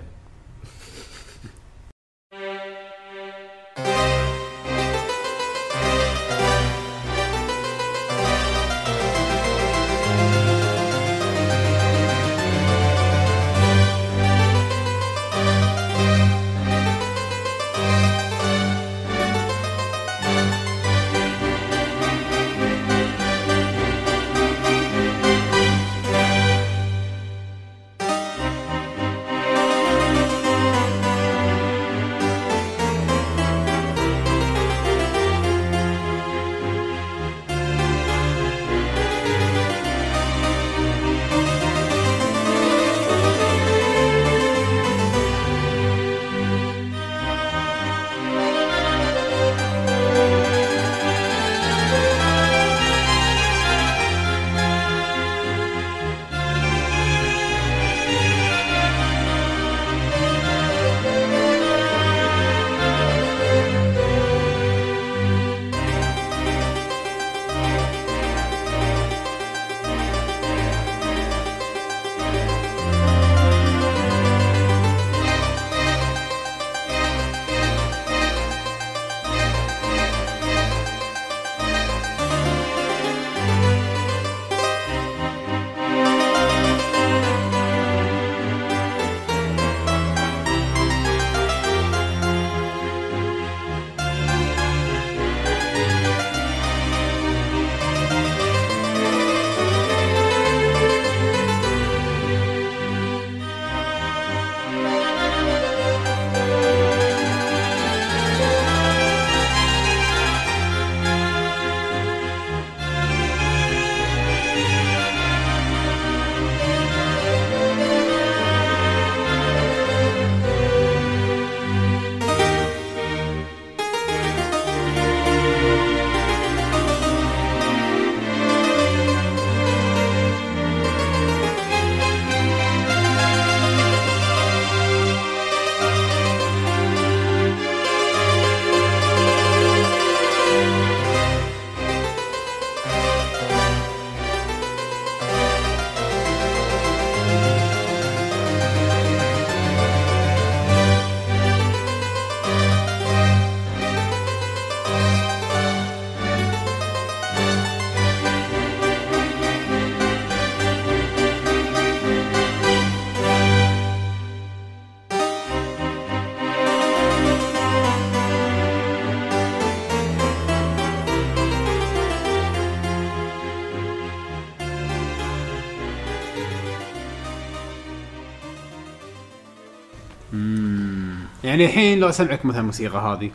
[181.59, 183.31] يعني الحين لو أسمعك مثلا موسيقى هذه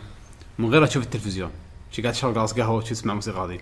[0.59, 1.51] من غير تشوف التلفزيون.
[1.91, 3.59] شي قاعد تشرب قلاص قهوة وشي تسمع موسيقى هذه.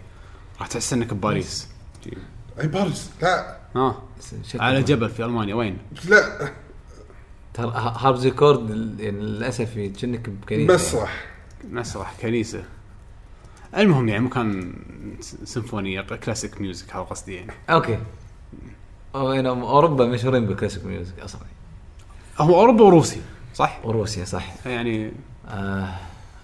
[0.60, 1.68] راح تحس إنك بباريس.
[2.60, 3.56] أي باريس؟ لا.
[3.76, 3.98] ها؟
[4.48, 6.52] شكل- على جبل في ألمانيا وين؟ لا.
[7.54, 11.26] ترى harpsichord يعني للأسف كأنك بكنيسة مسرح.
[11.70, 12.64] مسرح كنيسة.
[13.76, 14.74] المهم يعني مكان
[15.44, 17.52] سيمفونية classic music هذا قصدي يعني.
[17.70, 17.98] okay.
[19.14, 21.40] أو هنا أوروبا مشهورين بال classic music أصلا.
[22.38, 23.20] هو أوروبا وروسي
[23.54, 24.46] صح؟ وروسيا صح.
[24.66, 25.12] يعني
[25.48, 25.88] آه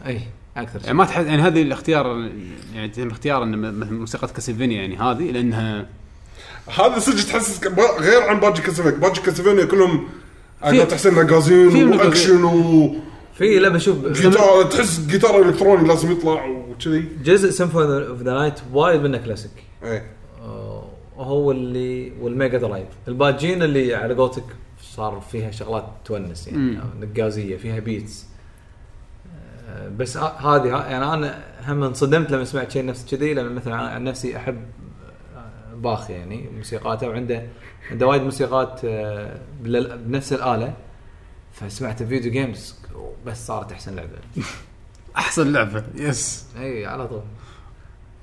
[0.07, 0.21] اي
[0.57, 2.31] أكثر يعني شيء ما تحس يعني هذه الاختيار
[2.75, 5.87] يعني تم اختيار إن م- مثل موسيقى Castlevania يعني هذه لأنها
[6.79, 10.09] هذا صدق تحسسك ب- غير عن باجي Castlevania باجي Castlevania كلهم
[10.71, 13.01] في- تحس انه نقازين وأكشن وجيتار
[13.35, 13.97] في لا بشوف
[14.71, 17.05] تحس جيتار إلكتروني لازم يطلع وكذي.
[17.25, 19.51] جزء Symphony of the Night وايد منه كلاسيك.
[19.85, 20.07] إيه.
[20.43, 20.85] آه،
[21.17, 22.87] وهو اللي وال Mega Drive.
[23.09, 24.45] الباجين اللي على قولتك
[24.99, 28.27] صار فيها شغلات تونس يعني نقازية فيها beats
[29.97, 34.37] بس هذه يعني أنا هم انصدمت لما سمعت شيء نفس كذي لأن مثلا عن نفسي
[34.37, 34.57] أحب
[35.37, 37.47] آه، باخ يعني موسيقاته وعنده
[37.91, 40.75] عنده وايد موسيقات آه، بنفس الآلة.
[41.53, 42.77] فسمعت video games
[43.27, 44.19] بس صارت أحسن لعبة.
[45.17, 47.23] أحسن لعبة yes إي على طول.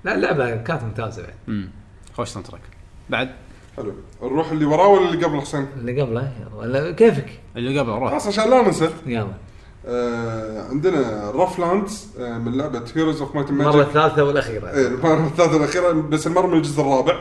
[0.03, 1.69] لا اللعبة كانت ممتازة بعد.
[2.13, 2.61] خوش soundtrack
[3.09, 3.29] بعد؟
[3.77, 3.93] حلو.
[4.23, 8.09] نروح اللي وراه ولا اللي قبل حسين؟ اللي قبله ولا كيفك؟ اللي قبل روح.
[8.11, 8.89] خلاص عشان لا ننسى.
[9.05, 9.27] يلا.
[9.87, 14.69] آه عندنا Rough Lands آه من لعبة Heroes of Might المرة الثالثة والأخيرة.
[14.69, 17.19] إيه المرة الثالثة الاخيره بس المرة من الجزء الرابع.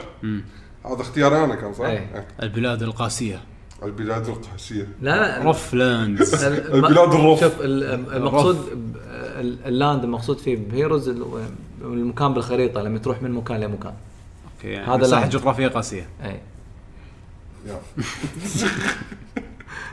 [0.87, 1.99] هذا اختياري أنا كان صح؟ إيه.
[1.99, 2.27] إيه.
[2.43, 3.41] البلاد القاسية.
[3.83, 4.89] البلاد القاسية.
[5.03, 5.51] لا لا.
[5.51, 7.41] Rough Lands ال- البلاد ال rough.
[7.41, 8.97] شوف ال- المقصود ب-
[9.41, 11.25] ال- ال land المقصود فيه ب Heroes ال-
[11.83, 13.93] المكان بالخريطة لما تروح من مكان لمكان.
[14.65, 15.27] okay يعني هذا مساحة.
[15.27, 16.41] جغرافية قاسية أي.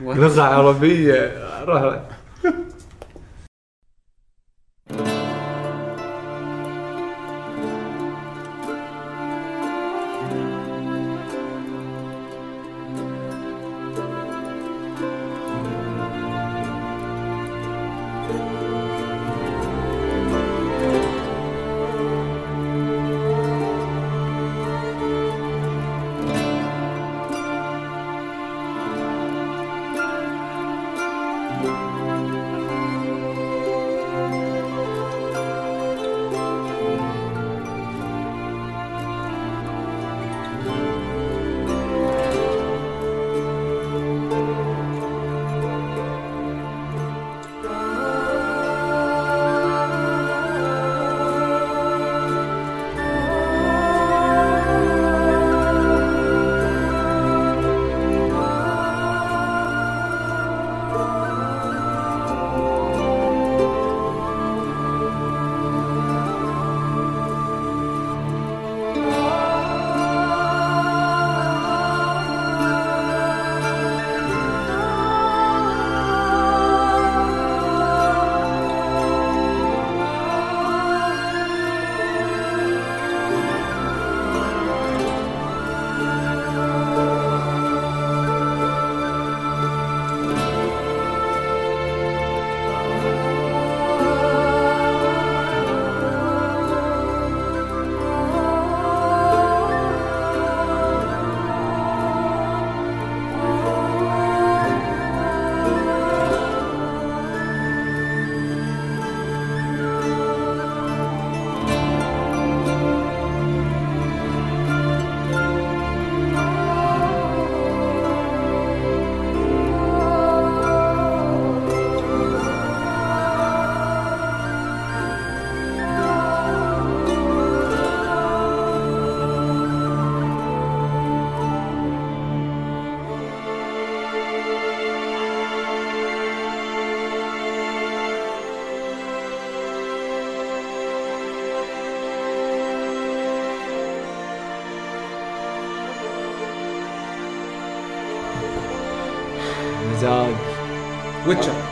[0.02, 1.34] لغه عربية
[1.64, 2.00] روح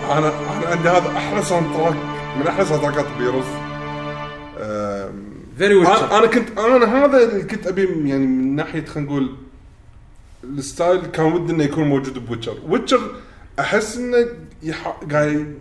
[0.09, 1.95] أنا أنا عندي هذا أحلى soundtrack
[2.39, 3.45] من أحلى soundtrack ات ب Heroes
[4.59, 9.09] آم، very Witcher أنا أنا كنت أنا هذا اللي كنت أبي يعني من ناحية خلينا
[9.09, 9.35] نقول
[10.43, 12.53] ال style كان ودي إنه يكون موجود ب Witcher.
[12.67, 12.99] Witcher
[13.59, 14.17] أحس إنه
[14.63, 14.87] يح...
[15.11, 15.57] قاعد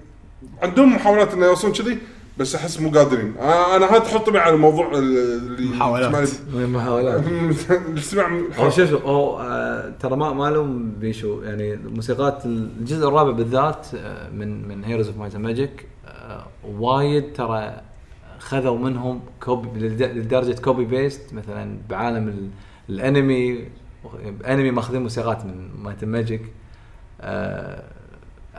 [0.63, 1.99] عندهم محاولات إنه يوصلون كذي
[2.39, 3.35] بس أحس مو قادرين.
[3.41, 6.11] أنا أنا هذا تحطني على الموضوع اللي محاولات.
[6.55, 7.25] محاولات.
[8.59, 9.68] هو شوف هو آه،
[10.01, 11.43] ترى ما ما لهم بيشو.
[11.43, 15.87] يعني موسيقات الجزء الرابع بالذات آه، من من Heroes of Might Magic
[16.65, 17.81] وايد ترى
[18.39, 22.49] خذوا منهم copy لدرجة copy paste مثلا بعالم ال-
[22.89, 23.65] الانمي
[24.49, 26.43] انمي ماخذين موسيقات من Might Magic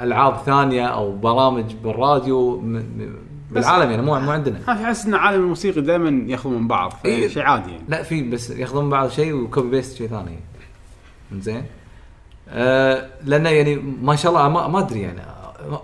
[0.01, 2.63] ألعاب ثانية أو برامج بالراديو
[3.51, 4.59] بالعالم يعني مو مو عندنا.
[4.69, 6.93] احس إن عالم الموسيقى دائما يأخذون من بعض.
[7.05, 7.83] شيء عادي يعني.
[7.87, 10.39] لا في بس يأخذون بعض شيء و copy paste شيء ثاني.
[11.33, 11.65] زين؟
[12.49, 15.21] آه لأنه يعني ما شاء الله ما, ما أدري يعني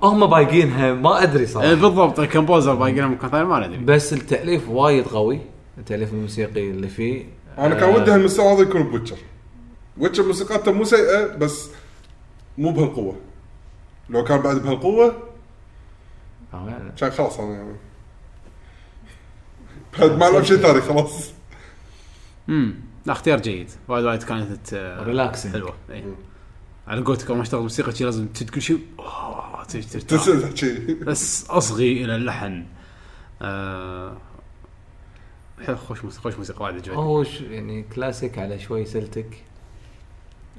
[0.04, 3.78] هم بايقينها ما أدري إيه صراحة بالضبط ال composer باقي مكان ثاني ما ندري.
[3.78, 5.42] بس التأليف وايد قوي
[5.78, 7.26] التأليف الموسيقي اللي فيه.
[7.58, 9.18] أنا كان آه، ودي هالمستوى هذا يكون ب Witcher.
[9.98, 11.70] Witcher موسيقاته مو سيئة بس
[12.58, 13.16] مو بهالقوة.
[14.10, 15.16] لو كان بعد بهالقوة
[16.54, 17.76] آه، كان خلاص أنا يعني.
[20.00, 21.32] بعد ما ألعب شيء ثاني خلاص.
[22.50, 23.70] امم لا اختيار جيد.
[23.88, 25.48] وايد وايد كانت آه، Relaxing.
[25.48, 25.74] حلوة.
[25.92, 26.04] اي
[26.88, 28.80] على قولتك أول ما اشتغل موسيقى شي لازم تقول شيء
[31.02, 32.66] بس أصغي إلى اللحن.
[33.42, 34.18] آه
[35.88, 36.96] خوش موسيقى خوش موسيقى وايد عجبتني.
[36.98, 39.44] هو يعني كلاسيك على شوي Celtic.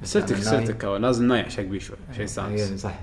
[0.03, 0.65] Celtic يعني ناي.
[0.65, 2.99] Celtic هو لازم نايح حق بيه شوي شيء يعني يستانس صح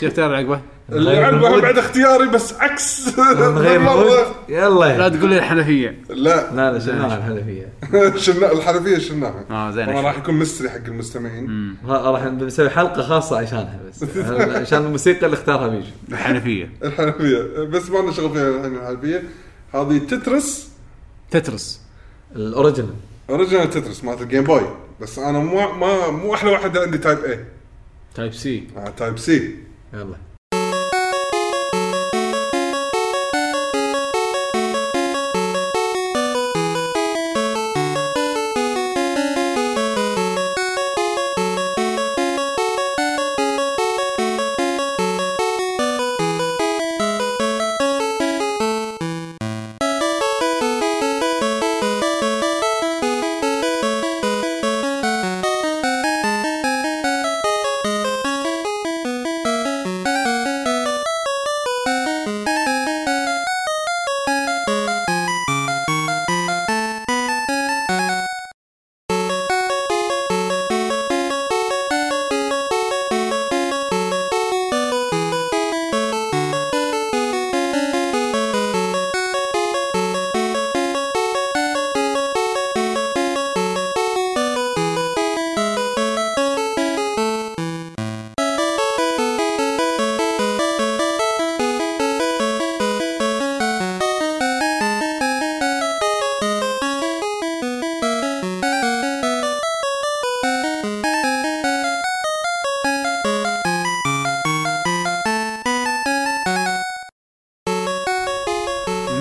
[0.00, 0.60] شو اختيار العقبه؟
[0.90, 1.62] عقبه ال mood.
[1.62, 3.18] بعد اختياري بس عكس.
[3.18, 3.94] نغير بالمرة.
[4.04, 4.08] mood.
[4.48, 5.08] لا يلا.
[5.08, 6.02] تقول لي الحنفية.
[6.08, 6.54] لا.
[6.54, 7.72] لا لا شنو؟ الحنفية.
[8.24, 9.86] شلنا الحنفية شلناها آه زين.
[9.86, 11.74] طبعا راح يكون mystery حق المستمعين.
[11.88, 14.04] ها- راح نسوي حلقة خاصة عشانها بس.
[14.62, 16.70] عشان الموسيقى اللي اختارها بيجو الحنفية.
[16.84, 17.42] الحنفية.
[17.64, 19.22] بس ما لنا شغل فيها الحين الحنفية.
[19.74, 20.68] هذه Tetris.
[21.30, 21.80] Tetris.
[22.36, 22.94] ال original
[23.30, 27.18] original Tetris مالت ال Game Boy بس أنا مو ما مو أحلى واحد عندي type
[27.18, 27.44] A
[28.14, 29.54] type C آه type C
[29.92, 30.16] يلا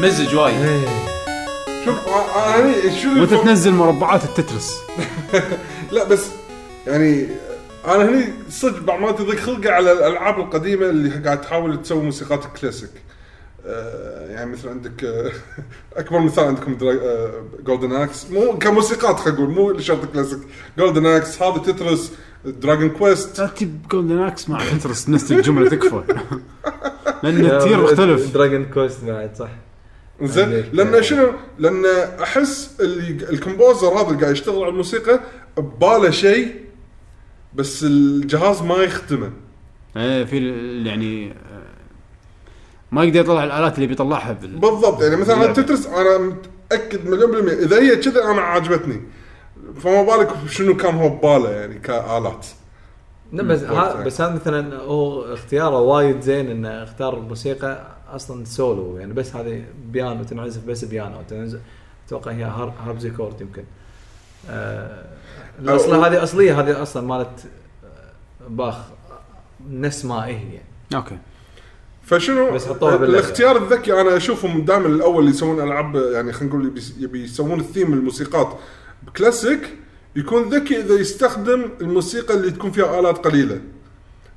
[0.09, 0.87] مزج وايد.
[1.85, 4.79] شوف آه، أنا هني شو وأنت الفرق؟ تنزل مربعات ال Tetris.
[5.91, 6.25] لا بس
[6.87, 7.27] يعني
[7.87, 12.45] أنا هني صدق بعض مرات يضيق خلقي على الألعاب القديمة اللي قاعد تحاول تسوي موسيقات
[12.61, 12.89] كلاسيك.
[13.65, 15.31] آه، يعني مثل عندك آه،
[15.97, 16.77] أكبر مثال عندكم
[17.63, 20.39] Golden Axe مو كموسيقات خلينا نقول مو شرط classic.
[20.77, 22.11] Golden Axe هذا Tetris
[22.45, 26.01] Dragon Quest لا تجيب Golden Axe مع Tetris نفس الجملة تكفى.
[27.23, 28.33] لأن ال tier مختلف.
[28.33, 29.49] Dragon Quest بعد صح.
[30.21, 31.03] زين لأن.
[31.03, 31.85] شنو؟ لأن
[32.23, 35.19] أحس اللي ال composer هذا اللي قاعد يشتغل على الموسيقى
[35.57, 36.55] بباله شيء
[37.55, 39.31] بس الجهاز ما يختمه
[39.97, 41.35] إيه في ال- يعني آه،
[42.91, 44.57] ما يقدر يطلع الآلات اللي بيطلعها بال...
[44.57, 45.53] بالضبط يعني مثلا.
[45.53, 49.01] Tetris أنا متأكد مليون بالمية إذا هي كذا أنا عجبتني
[49.79, 52.45] فما بالك شنو كان هو بباله يعني كآلات
[53.33, 53.63] لا بس.
[53.63, 59.35] ها بس هذا مثلا هو اختياره وايد زين إنه اختار الموسيقى أصلا سولو يعني بس
[59.35, 61.59] هذه بيانو تنعزف بس بيانو تنعزف
[62.07, 63.63] أتوقع هي har- harpsichord يمكن.
[64.49, 65.05] آه
[65.59, 67.39] الاصل هذه أصلية هذه أصلا مالت
[67.85, 68.75] آه، باخ
[69.69, 70.31] نفس ما هي.
[70.33, 70.61] يعني
[70.95, 71.17] أوكي.
[72.03, 72.67] فشنو؟ بس.
[72.67, 77.59] الاختيار الذكي أنا اشوفهم دائما الأول اللي يسوون ألعاب يعني خلينا نقول يبي, يبي يسوون
[77.59, 78.57] الثيم الموسيقات
[79.03, 79.77] بكلاسيك
[80.15, 83.61] يكون ذكي إذا يستخدم الموسيقى اللي تكون فيها آلات قليلة.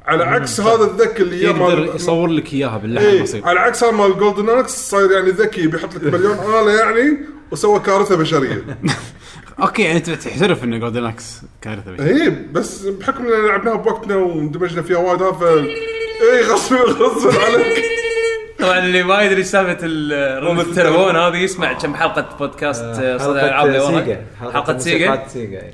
[0.06, 3.92] على عكس هذا الذكي اللي يقدر يصور لك إياها باللحن إيه بسيط على عكس هذا
[3.92, 7.18] مال Golden Axe صاير يعني ذكي بيحط لك مليون آلة يعني
[7.50, 8.64] وسوى كارثة بشرية.
[9.62, 12.06] أوكي يعني انت تعترف ان Golden Axe كارثة بشرية.
[12.22, 17.84] هي بس بحكم ان لعبناها بوقتنا واندمجنا فيها وايد ف اي غصب غصب عليك.
[18.58, 23.30] طبعا اللي ما يدري سالفة ال- رن التليفون هذه يسمع كم حلقة بودكاست آه، صدى
[23.40, 24.04] الالعاب اللي وراك.
[24.04, 24.26] سيجا.
[24.40, 25.58] حلقة سيجا موسيقات سيجا.
[25.62, 25.72] إيه.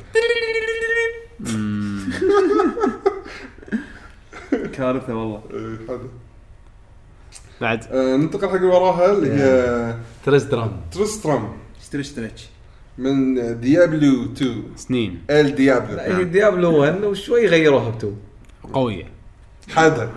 [4.77, 5.43] كارثة والله.
[5.51, 6.09] إيه، حلو.
[7.61, 7.85] بعد.
[7.93, 9.95] آه، ننتقل حق اللي وراها اللي هي
[10.25, 11.49] تريس درام تريسترام.
[11.81, 12.47] اشتري اشتريتش
[12.99, 15.23] من ديابلو 2 سنين.
[15.31, 18.13] ال لا، ديابلو هي ديابلو 1 وشوي غيروها بتو.
[18.73, 19.05] قوية.
[19.71, 20.11] حدا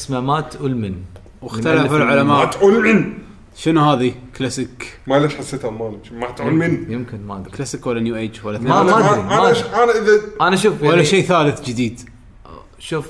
[0.00, 0.94] اسمه مات أولمن.
[1.42, 2.46] واختلفوا ما العلماء.
[2.50, 3.12] تعول من
[3.56, 6.12] شنو هذه؟ كلاسيك ما ليش حسيتها مالك.
[6.12, 7.50] ما تعول من يمكن ما أدري.
[7.50, 9.50] كلاسيك ولا نيو ايج ولا ما- أنا ما أنا.
[9.84, 12.00] أنا اذا أنا شوف ولا يعني شيء ثالث جديد.
[12.78, 13.06] شوف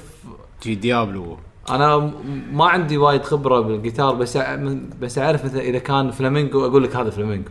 [0.63, 1.37] جي ديابلو.
[1.71, 2.13] أنا م-
[2.53, 4.41] ما عندي وايد خبرة بالجيتار بس أع-
[5.01, 7.51] بس أعرف مثلا إذا كان فلامينجو أقول لك هذا فلامينجو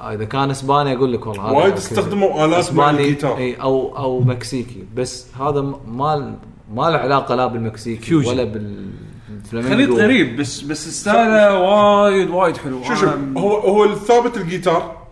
[0.00, 1.72] إذا كان إسباني أقول لك والله هذا وايد.
[1.74, 3.36] استخدموا آلات مع إسباني الجيتار.
[3.36, 4.84] إي أو أو مكسيكي.
[4.96, 6.36] بس هذا م- ما
[6.72, 8.14] ما له علاقة لا بالمكسيكي.
[8.14, 9.74] ولا بالفلامينجو.
[9.74, 12.82] خليط غريب بس بس style ه وايد وايد حلو.
[12.84, 15.04] شو شو أنا- هو هو الثابت الجيتار.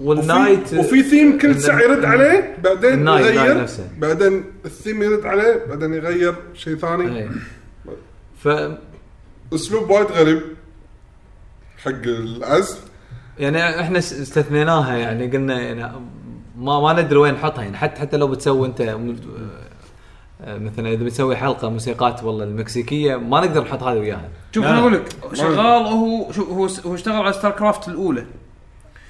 [0.00, 3.62] والنايت وفي, وفي ثيم كل ساعة يرد عليه بعدين النايت- يغير.
[3.62, 3.88] نفسه.
[3.98, 7.18] بعدين الثيم يرد عليه بعدين يغير شيء ثاني.
[7.18, 7.28] إيه.
[8.44, 8.48] ف
[9.54, 10.42] أسلوب وايد غريب.
[11.84, 12.80] حق العزف
[13.38, 15.92] يعني إحنا س- استثنيناها يعني قلنا يعني
[16.58, 19.16] ما ما ندري وين نحطها يعني حتى حتى لو بتسوي أنت م-
[20.46, 24.28] مثلا إذا بتسوي حلقة موسيقات والله المكسيكية ما نقدر نحط هذه وياها.
[24.54, 24.70] شوف لا.
[24.70, 28.24] أنا أقول لك شغال هو شو هو هو اشتغل على StarCraft الأولى.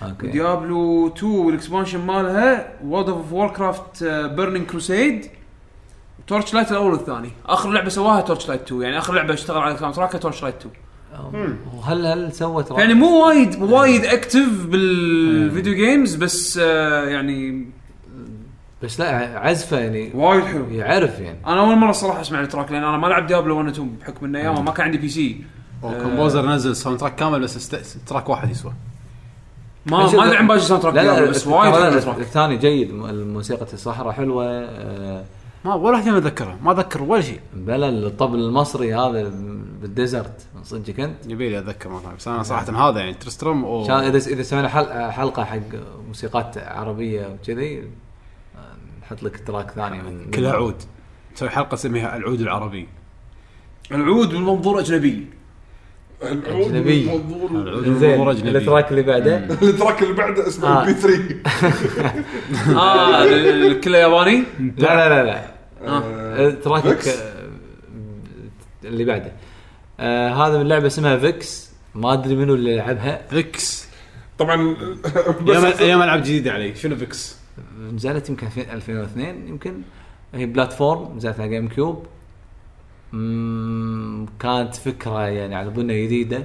[0.02, 0.26] أوكي.
[0.26, 5.26] Diablo 2 وال expansion مالها World of Warcraft Burning Crusade
[6.26, 7.30] Torchlight الأول والثاني.
[7.46, 12.32] آخر لعبة سواها Torchlight 2 يعني آخر لعبة اشتغل على soundtrack Torchlight 2 وهل هل
[12.32, 17.66] سوت يعني مو وايد وايد active بال video games بس آه، يعني
[18.82, 20.70] بس لا عزفة يعني وايد حلو.
[20.70, 21.38] يعرف يعني.
[21.46, 24.26] أنا أول مرة الصراحه أسمع ال track لأن أنا ما لعب Diablo 1 2 بحكم
[24.26, 25.44] ان ايامها ما كان عندي PC.
[25.84, 27.98] ال composer نزل soundtrack كامل بس است...
[28.06, 28.72] track واحد يسوى.
[29.86, 34.12] ما ما أدري عن باقي soundtrack لا لا بس وايد حلو الثاني جيد الموسيقى الصحراء
[34.12, 35.24] حلوة آه،
[35.64, 37.40] ما ولا واحد ما أتذكره ما أتذكر ولا شيء.
[37.54, 39.32] بلا الطبل المصري هذا
[39.82, 43.64] بال desert من صدقك أنت؟ يبي لي أتذكر مرة بس أنا صراحة هذا يعني Tristram
[43.90, 44.68] إذا إذا سوينا
[45.10, 45.58] حلقة حق
[46.08, 47.84] موسيقات عربية وكذي
[49.10, 50.76] آه، نحط لك track ثاني من كلها عود.
[51.34, 52.88] نسوي حلقة اسميها العود العربي.
[53.92, 55.26] العود من منظور أجنبي.
[56.22, 57.04] العود أجنبي.
[57.50, 58.10] العود زين.
[58.10, 58.58] منظور أجنبي.
[58.58, 60.88] التراك اللي بعده؟ ال track اللي بعده اسمه آه.
[60.88, 61.36] البي 3
[62.78, 64.42] آه ال- كله ياباني؟
[64.78, 65.44] لا لا لا لا.
[65.86, 66.48] آه.
[66.48, 67.48] ال track Vexx؟ آه،
[68.84, 69.32] اللي بعده.
[70.00, 71.70] آه هذا من لعبة اسمها Vexx.
[71.94, 73.88] ما أدري منو اللي لعبها Vexx.
[74.38, 74.76] طبعا
[75.80, 76.74] أيام العاب جديدة علي.
[76.74, 77.39] شنو Vexx؟
[77.94, 79.82] نزلت يمكن في 2002 يمكن.
[80.34, 82.06] هي platform نزلت على GameCube.
[84.40, 86.44] كانت فكرة يعني على بنا جديدة.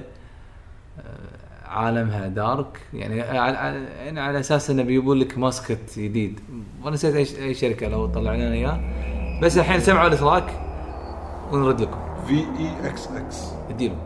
[1.00, 2.80] آه، عالمها dark.
[2.94, 6.40] يعني على, يعني على أساس إنه بيجيبون لك mascot جديد.
[6.82, 8.80] وأنا نسيت اي شركة لو طلع لنا اياه
[9.42, 10.60] بس الحين سمعوا ال track
[11.52, 11.98] ونرد لكم.
[12.28, 13.36] V E X X
[13.70, 13.96] اديله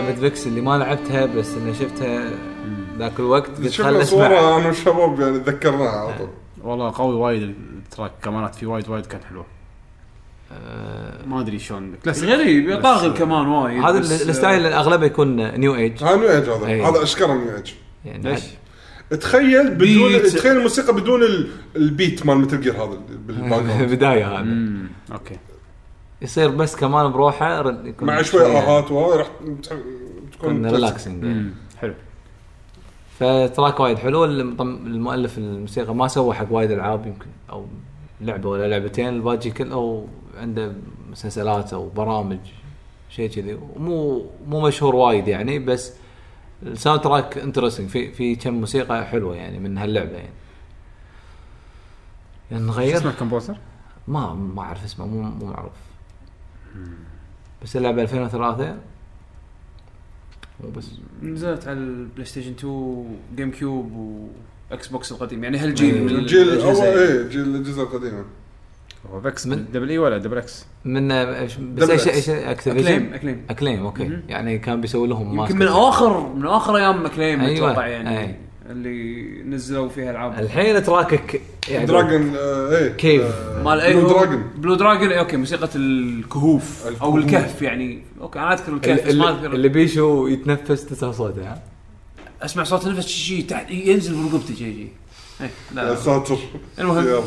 [0.00, 2.30] لعبة Vexx اللي ما لعبتها بس إني شفتها
[2.98, 4.26] ذاك الوقت قلت خل أسمع.
[4.26, 6.28] أنا والشباب يعني تذكرناها على طول.
[6.62, 9.44] والله قوي وايد ال track كمانات فيه وايد وايد كان حلوة.
[10.52, 15.36] آه، ما أدري شلون كلاسيك غريب بس- يطاغل كمان وايد هذا ال style اغلبه يكون
[15.60, 16.88] new age ها new age هذا.
[16.88, 17.72] هذا أشكره new age
[18.04, 18.40] يعني ليش؟
[19.20, 20.26] تخيل بدون beat.
[20.26, 23.82] تخيل الموسيقى بدون ال- ال beat مال Metal Gear هذا بال background.
[23.94, 24.46] بداية هذا.
[25.12, 25.36] okay.
[26.22, 29.30] يصير بس كمان بروحه مع شوي اهات وهاي راح
[30.32, 31.94] تكون relaxing حلو.
[33.18, 34.24] ف track وايد حلو.
[34.24, 37.66] المؤلف الموسيقى ما سوى حق وايد ألعاب يمكن أو
[38.20, 39.08] لعبة ولا لعبتين.
[39.08, 40.72] الباقي كله عنده
[41.10, 42.38] مسلسلات أو برامج
[43.10, 43.58] شيء كذي.
[43.76, 45.92] ومو مو مشهور وايد يعني بس
[46.62, 50.30] ال soundtrack interesting في في كم موسيقى حلوة يعني من هاللعبة يعني.
[52.50, 53.56] يعني شو نغير اسمه ال composer؟
[54.08, 55.72] ما ما أعرف اسمه مو مو معروف.
[57.62, 58.76] بس اللعبة 2003
[60.64, 60.86] مو بس
[61.22, 63.92] نزلت على ال PlayStation 2 GameCube
[64.70, 66.76] و Xbox القديم يعني هالجيل من الجيل الأول.
[66.84, 68.24] إيه جيل الاجهزه القديمه
[69.12, 71.08] هو Vexx من- double E ولا double X؟ من
[71.74, 72.08] بس إيش.
[72.08, 74.22] إيش Acclaim Activision Acclaim Acclaim okay مهم.
[74.28, 75.54] يعني كان بيسوي لهم يمكن mascot.
[75.54, 77.70] من اواخر من اواخر أيام Acclaim أيوة.
[77.70, 78.36] أتوقع يعني أي.
[78.70, 80.38] اللي نزلوا فيها العاب.
[80.38, 83.22] الحين تراكك يعني دراجون آه، إيه كيف.
[83.22, 87.16] آه، مال اي بلو دراجون بلو دراجون إيه، أوكي موسيقى الكهوف أو.
[87.16, 88.02] الكهف يعني.
[88.20, 89.54] أوكي أنا أذكر الكهف بس اللي, ما اللي, أذكر.
[89.54, 91.62] اللي بيشو يتنفس تسع صوته ها؟
[92.42, 94.88] أسمع صوت النفس شي شي تحت ينزل برقبتي شي شي.
[95.40, 95.94] إيه، لا يا لا.
[95.94, 96.38] ساتر
[96.78, 97.06] المهم.
[97.08, 97.22] يلا.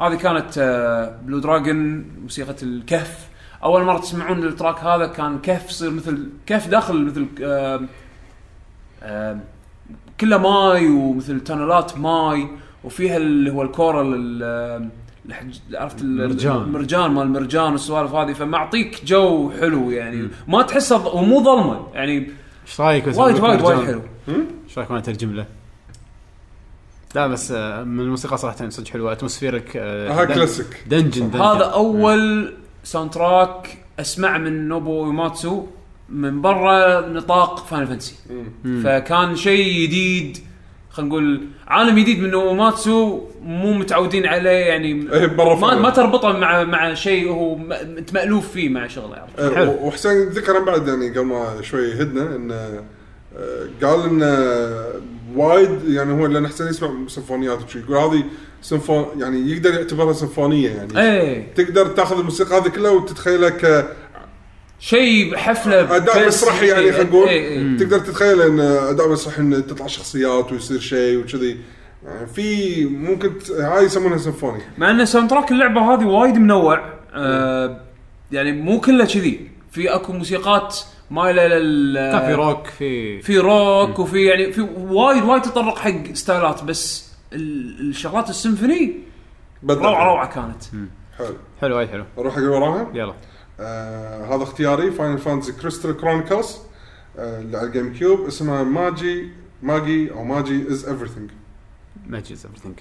[0.00, 3.28] هذه كانت آه، Blue Dragon موسيقى الكهف
[3.64, 7.80] أول مرة تسمعون ال track هذا كان كهف يصير مثل كهف داخل مثل آه،
[9.02, 9.38] آه،
[10.20, 12.48] كله ماي ومثل tunnel ات ماي
[12.84, 14.90] وفيها اللي هو ال coral.
[15.74, 16.56] عرفت ال- مرجان.
[16.56, 22.30] المرجان مال المرجان والسوالف هذه فمعطيك جو حلو يعني ما تحسه ومو ظلمة يعني
[22.66, 24.02] إيش رأيك وايد وايد وايد؟ حلو
[24.68, 25.46] إيش رأيك وأنا اترجم له؟
[27.14, 29.12] لا بس آه، من الموسيقى صراحة صدق حلوة.
[29.12, 32.52] atmospheric هاي classic dungeon dungeon هذا أول
[32.84, 35.66] soundtrack أسمع من نوبو أويماتسو
[36.08, 38.14] من برا نطاق Final Fantasy
[38.84, 40.38] فكان شيء جديد
[40.90, 45.74] خلينا نقول عالم جديد من نوبو أويماتسو مو متعودين عليه يعني إيه، ما.
[45.74, 47.56] ما تربطه مع مع شيء هو
[47.98, 49.16] انت مالوف فيه مع شغله.
[49.16, 49.70] عرفت؟ آه، حلو.
[49.70, 52.54] وحسين ذكر بعد يعني قبل ما شوي هدنا انه
[53.36, 54.26] آه، قال انه
[55.36, 57.78] وايد يعني هو لأن حسين يسمع سيمفونيات وشي.
[57.78, 58.24] يقول هذه
[58.62, 61.00] سيمفون يعني يقدر يعتبرها سيمفونية يعني.
[61.00, 61.54] إيه.
[61.54, 63.96] تقدر تاخذ الموسيقى هذه كلها وتتخيلها ك
[64.80, 67.28] شيء حفله أداء مسرحي يعني إيه، خلينا نقول.
[67.28, 67.78] إيه، إيه.
[67.78, 71.56] تقدر تتخيل إن أداء مسرحي إن تطلع شخصيات ويصير شيء وكذي.
[72.04, 76.92] يعني في ممكن هاي يسمونها سيمفوني مع إن soundtrack اللعبة هذه وايد منوع.
[77.14, 77.80] آه
[78.32, 79.50] يعني مو كله كذي.
[79.72, 80.78] في أكو موسيقات
[81.10, 86.12] مايله لل كان في روك في في روك وفي يعني في وايد وايد تطرق حق
[86.12, 88.94] style ات بس ال- الشغلات السيمفوني
[89.62, 90.64] بدل روعه روعة كانت.
[91.18, 91.34] حلو.
[91.60, 92.04] حلو وايد حلو.
[92.18, 93.14] أروح حق وراها؟ يلا.
[93.60, 96.58] آه هذا اختياري Final Fantasy Crystal Chronicles
[97.18, 99.30] آه اللي على ال GameCube اسمها Magi
[99.62, 101.30] Magi أو Magi is everything
[102.06, 102.80] Magi is everything.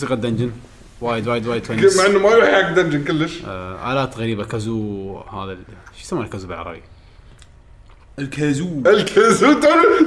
[0.00, 0.50] موسيقى dungeon
[1.00, 3.42] وايد وايد وايد تونس مع إنه ما يروح حق dungeon كلش.
[3.46, 4.44] آه آلات غريبة.
[4.44, 5.58] kazoo هذا ال-
[5.96, 6.82] شو يسمونه كازو بالعربي؟
[8.18, 8.82] الكازو.
[8.86, 9.52] الكازو.
[9.52, 9.60] تو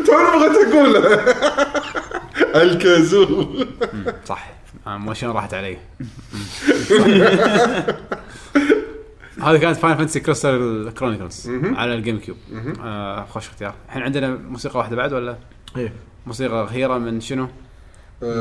[0.05, 1.23] تو بغيت أقوله.
[2.63, 3.47] ال kazoo.
[4.25, 4.51] صح.
[4.87, 5.77] آه مو شلون راحت علي.
[9.43, 12.37] هذه كانت Final Fantasy Crystal Chronicles على ال GameCube
[12.83, 13.73] آه خوش اختيار.
[13.87, 15.37] الحين عندنا موسيقى واحدة بعد ولا؟
[15.77, 15.93] إيه.
[16.25, 17.47] موسيقى غيره من شنو؟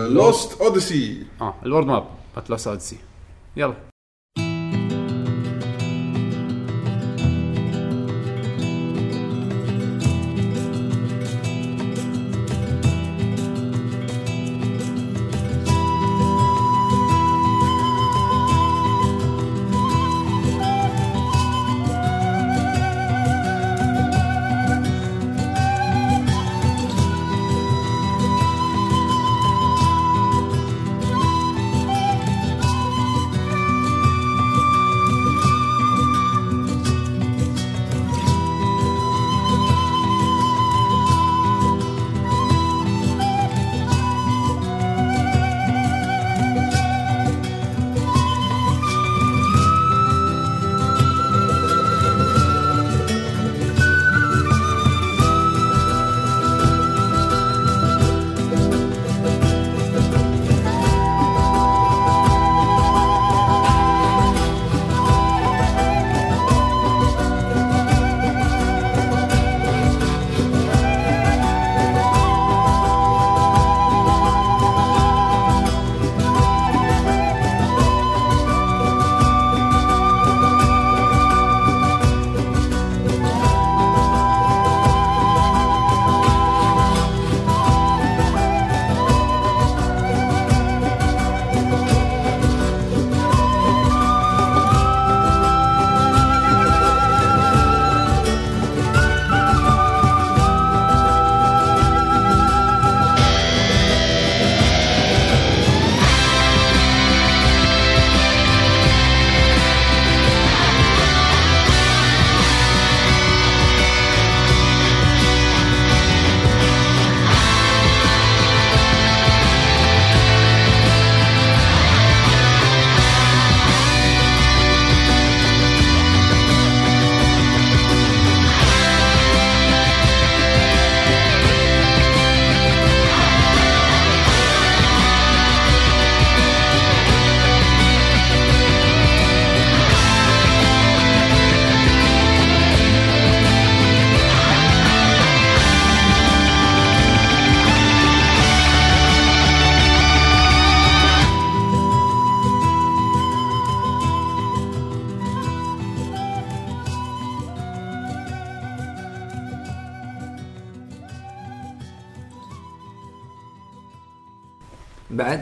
[0.08, 2.04] Lost Odyssey آه ال world map
[2.36, 2.96] مالت Lost Odyssey
[3.56, 3.74] يلا.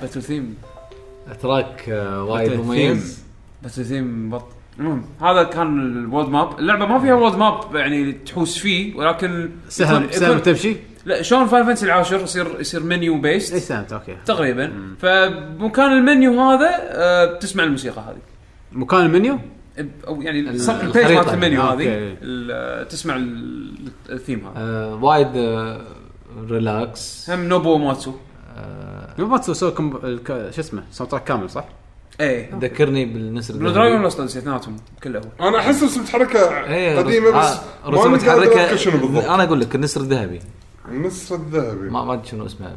[0.00, 0.54] battle theme
[1.42, 3.24] track آه، وايد مميز.
[3.62, 4.44] battle theme بط
[4.78, 9.50] المهم هذا كان ال world map اللعبة ما فيها world map يعني تحوس فيه ولكن
[9.68, 14.16] سهم سهم يكون- تمشي؟ لا شلون Final Fantasy العاشر؟ يصير يصير menu based سهمت okay.
[14.26, 14.72] تقريبا.
[14.98, 18.16] فمكان المنيو هذا آه، تسمع الموسيقى هذه.
[18.72, 19.38] مكان المنيو؟
[20.06, 20.70] أو يعني ال page
[21.12, 22.14] مالت المنيو يعني.
[22.20, 22.82] هذه.
[22.84, 24.52] تسمع ال- الثيم هذا.
[24.56, 25.80] آه، وايد آه،
[26.50, 28.12] relax هم نوبو ماتسو
[29.18, 29.96] آه، ما تسوي سوي كم...
[30.04, 31.64] الك- شو اسمه soundtrack كامل صح؟
[32.20, 32.50] إيه.
[32.60, 33.70] ذكرني بالنسر Blue.
[33.70, 38.64] Dragon Lost اثنيناتهم كلهم أنا أحس رسم متحركة إيه قديمة بس آه، متحركة.
[38.64, 39.24] اذكر شنو بالضبط.
[39.24, 40.40] أنا أقول لك النسر الذهبي.
[40.88, 41.90] النسر الذهبي.
[41.90, 42.72] ما ما أدري شنو اسمه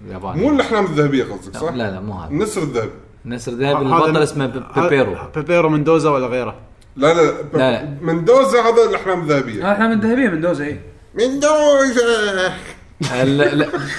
[0.00, 2.30] بالياباني مو الأحلام الذهبية قصدك صح؟ لا لا مو هذا.
[2.30, 2.90] النسر الذهبي.
[3.24, 4.46] النسر الذهبي هذا- البطل اسمه
[4.76, 5.16] بيبيرو.
[5.36, 6.54] بيبيرو مندوزا ولا غيره؟
[6.96, 7.96] لا لا, لا، لا.
[8.02, 9.62] مندوزا هذا الأحلام الذهبية.
[9.66, 10.80] هذا احلام الذهبية مندوزا اي
[11.14, 12.52] مندوزا!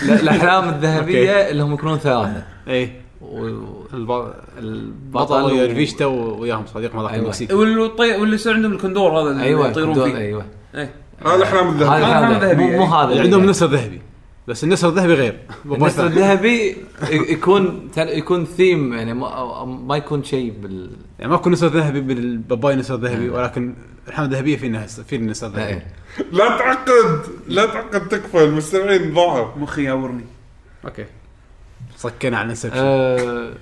[0.04, 2.44] الأحلام الذهبية اللي هم يكونون ثلاثة.
[2.68, 2.92] اي
[3.94, 4.34] البطل
[5.12, 7.16] بطل ويا و- رفيشته وياهم صديق أيوة.
[7.16, 8.16] المكسيك واللي طي...
[8.16, 10.18] واللي يصير عندهم الكندور هذا اللي أيوه يطيرون فيه.
[10.18, 10.46] أيوه.
[10.76, 10.94] إيه.
[11.26, 12.38] هذا الأحلام هذا الذهبيه الحلقة.
[12.38, 12.94] الذهبية، مو إيه.
[12.96, 14.02] هذا اللي عندهم النسر الذهبي
[14.48, 15.40] بس النسر الذهبي غير.
[15.66, 16.76] النسر الذهبي
[17.12, 20.90] يكون يكون ثيم يعني ما, ما يكون شيء بال
[21.24, 23.74] يعني ماكو نسر ذهبي بالباباي نسر ذهبي ولكن
[24.08, 25.88] الأحلام الذهبيه في ناس في النسر الذهبي إيه.
[26.32, 30.26] لا تعقد لا تعقد تكفى المستمعين ضاعوا مخي ياورني.
[30.86, 31.06] okay.
[31.98, 33.54] صكينا على Inception آه،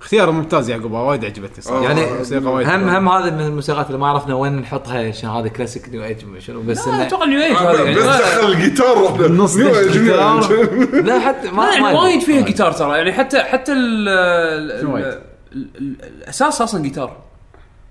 [0.00, 1.82] اختيار ممتاز يعقوب وايد عجبتني صراحة.
[1.82, 2.88] يعني موسيقى وايد هم.
[2.88, 6.62] هم هذا من الموسيقات اللي ما عرفنا وين نحطها عشان هذه classic new age شنو
[6.62, 7.94] بس لا أتوقع new age بس هذا يعني.
[7.94, 8.98] دخل الجيتار.
[8.98, 10.50] واحدة بالنص new age new جيتار.
[10.50, 11.98] age لا حتى ما لا يعني.
[11.98, 17.16] وايد فيها جيتار ترى يعني حتى حتى ال الأساس أصلا جيتار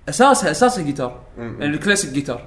[0.08, 2.40] اساسها اساسها جيتار يعني ال classic guitar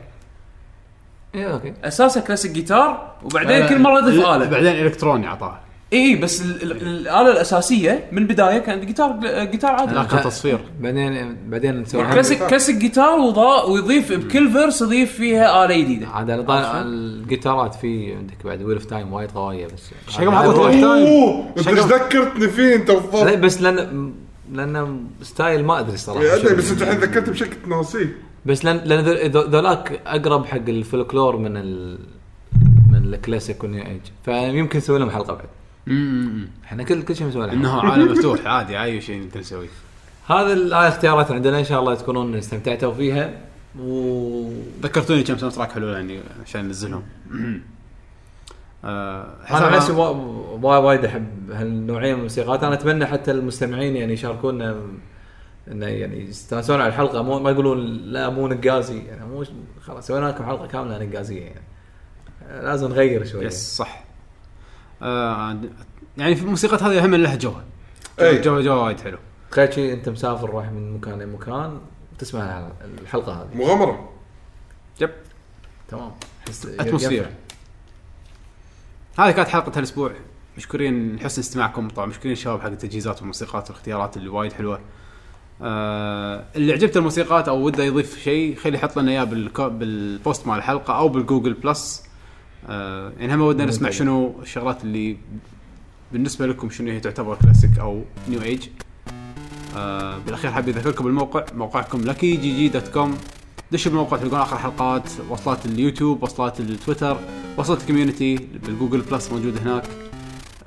[1.36, 1.74] إيه okay.
[1.84, 4.46] اساسها classic guitar وبعدين كل مرة يضيف آلة.
[4.50, 5.62] بعدين إلكتروني عطاها
[5.94, 9.20] اي بس ال- ال- الآلة الأساسية من البداية كانت جيتار
[9.52, 9.94] جيتار عادي.
[10.10, 15.78] كان تصفير بعدين بعدين نسوي classic classic guitar وضا ويضيف بكل verse يضيف فيها آلة
[15.82, 16.08] جديدة.
[16.08, 20.70] عاد على الجيتارات في عندك بعد Wheel of Time وايد قويه بس شكلهم حطوا.
[20.86, 21.54] أوه!
[21.58, 24.14] انت إيش ذكرتني فيه أنت لا، بالضبط بس لأن
[24.52, 28.78] لأن style ما أدري صراحة أدري شو- بس أنت الحين ذكرت بشكل ناسيه بس لأن
[28.78, 32.00] لأن ذو- ذو- ذولاك أقرب حق الفولكلور من ال
[32.92, 34.02] من ال classic وال new age.
[34.26, 35.46] فيمكن نسوي لهم حلقة بعد.
[35.88, 37.82] امم إحنا كل كل شيء نسوي له انه.
[37.82, 39.68] عالم مفتوح عادي أي شيء نقدر نسويه
[40.28, 41.60] هذا هاي الاختيارات عندنا.
[41.60, 43.34] إن شاء الله تكونون استمتعتوا فيها.
[43.80, 44.52] و
[44.84, 47.04] ذكرتوني كم soundtrack حلوة يعني عشان ننزلهم.
[48.84, 49.92] أنا عن نفسي
[50.62, 54.82] وايد أحب هالنوعية من الموسيقات أنا أتمنى حتى المستمعين يعني يشاركونا
[55.68, 57.22] إنه يعني يستانسون على الحلقة.
[57.22, 59.00] مو ما يقولون لا مو نقازي.
[59.00, 59.46] يعني مو
[59.82, 61.62] خلاص سوينا لكم حلقة كاملة نقازيه يعني.
[62.64, 64.04] لازم نغير شوي yes صح.
[65.02, 65.58] آه،
[66.18, 67.64] يعني في الموسيقى هذه هم لها جوها
[68.20, 68.42] أي.
[68.42, 69.18] جو جو وايد حلو.
[69.52, 71.80] تخيل شيء أنت مسافر رايح من مكان لمكان
[72.20, 72.70] تسمع
[73.02, 73.58] الحلقة هذه.
[73.58, 74.10] مغامرة.
[75.02, 75.10] yep.
[75.88, 76.12] تمام.
[76.80, 77.30] atmosphere.
[79.18, 80.12] هذه كانت حلقة هالاسبوع
[80.58, 84.80] مشكورين حسن استماعكم طبعا مشكورين الشباب حق التجهيزات والموسيقات والاختيارات اللي وايد حلوة.
[85.62, 89.24] آه اللي عجبته الموسيقات أو وده يضيف شيء خلي يحط لنا إياه
[89.68, 92.04] بال post مال الحلقة أو بال Google Plus.
[92.68, 93.90] آه يعني هم ودنا نسمع.
[93.90, 95.18] شنو الشغلات اللي
[96.12, 98.68] بالنسبة لكم شنو هي تعتبر كلاسيك أو new age
[99.78, 103.18] آه بالأخير حابب اذكركم بالموقع موقعكم Lucky GG dot com
[103.72, 107.18] دشوا بالموقع تلقون آخر حلقات وصلات اليوتيوب وصلات التويتر
[107.58, 109.84] وصلت ال community بال Google Plus موجود هناك.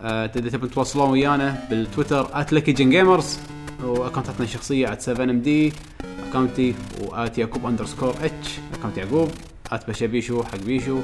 [0.01, 3.39] آه تقدر تبون تواصلون ويانا بالتويتر @lucky gamers
[3.85, 5.73] وأكونتاتنا الشخصية @7md
[6.29, 9.31] أكونتي و at underscore H account يعقوب
[9.89, 11.01] @بشبيشو حق بيشو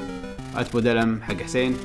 [0.73, 1.77] @بودلم حق حسين.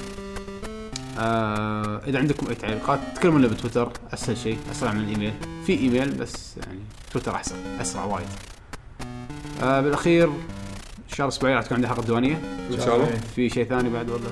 [1.18, 5.32] آه إذا عندكم أي تعليقات تكلمونا بتويتر أسهل شيء أسرع من الإيميل.
[5.66, 6.80] في إيميل بس يعني
[7.12, 8.26] تويتر أحسن أسرع وايد.
[9.64, 10.30] آه بالأخير
[11.10, 12.40] الشهر الاسبوعي راح تكون عندي حلقة ديوانيه
[12.72, 13.06] إن شاء الله.
[13.36, 14.22] في شيء ثاني بعد ولا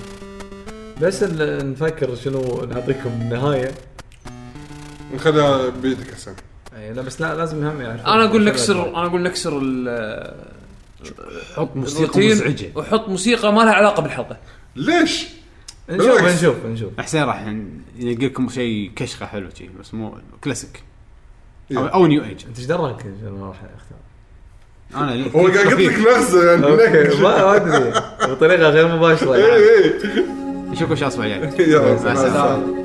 [1.01, 3.71] بس نفكر شنو نعطيكم النهايه
[5.13, 6.35] نخليها بيدك حسين
[6.77, 8.05] اي لا بس لا لازم هم يعرفون.
[8.05, 10.53] أنا أقول نكسر أنا أقول نكسر ال-
[11.55, 12.71] حط موسيقى مزعجة.
[12.75, 14.37] وحط موسيقى ما لها علاقة بالحلقة.
[14.75, 15.27] ليش؟
[15.89, 16.21] نشوف.
[16.23, 16.99] نشوف نشوف.
[16.99, 17.41] حسين راح
[17.99, 20.83] ينقي لكم شيء كشخة حلو شيء بس مو كلاسيك
[21.77, 21.85] أو.
[21.85, 23.05] أو new ايج أنت إيش دراك
[23.41, 23.97] راح اختار
[24.95, 26.61] أنا لي- هو قاعد يقول لك نغزه يعني.
[26.61, 27.93] ما ما أدري.
[28.31, 29.55] بطريقه غير مباشرة اي يعني.
[29.55, 29.93] اي
[30.71, 32.82] نشوفكم الشهر الأسبوع الجاي يلا مع السلامة.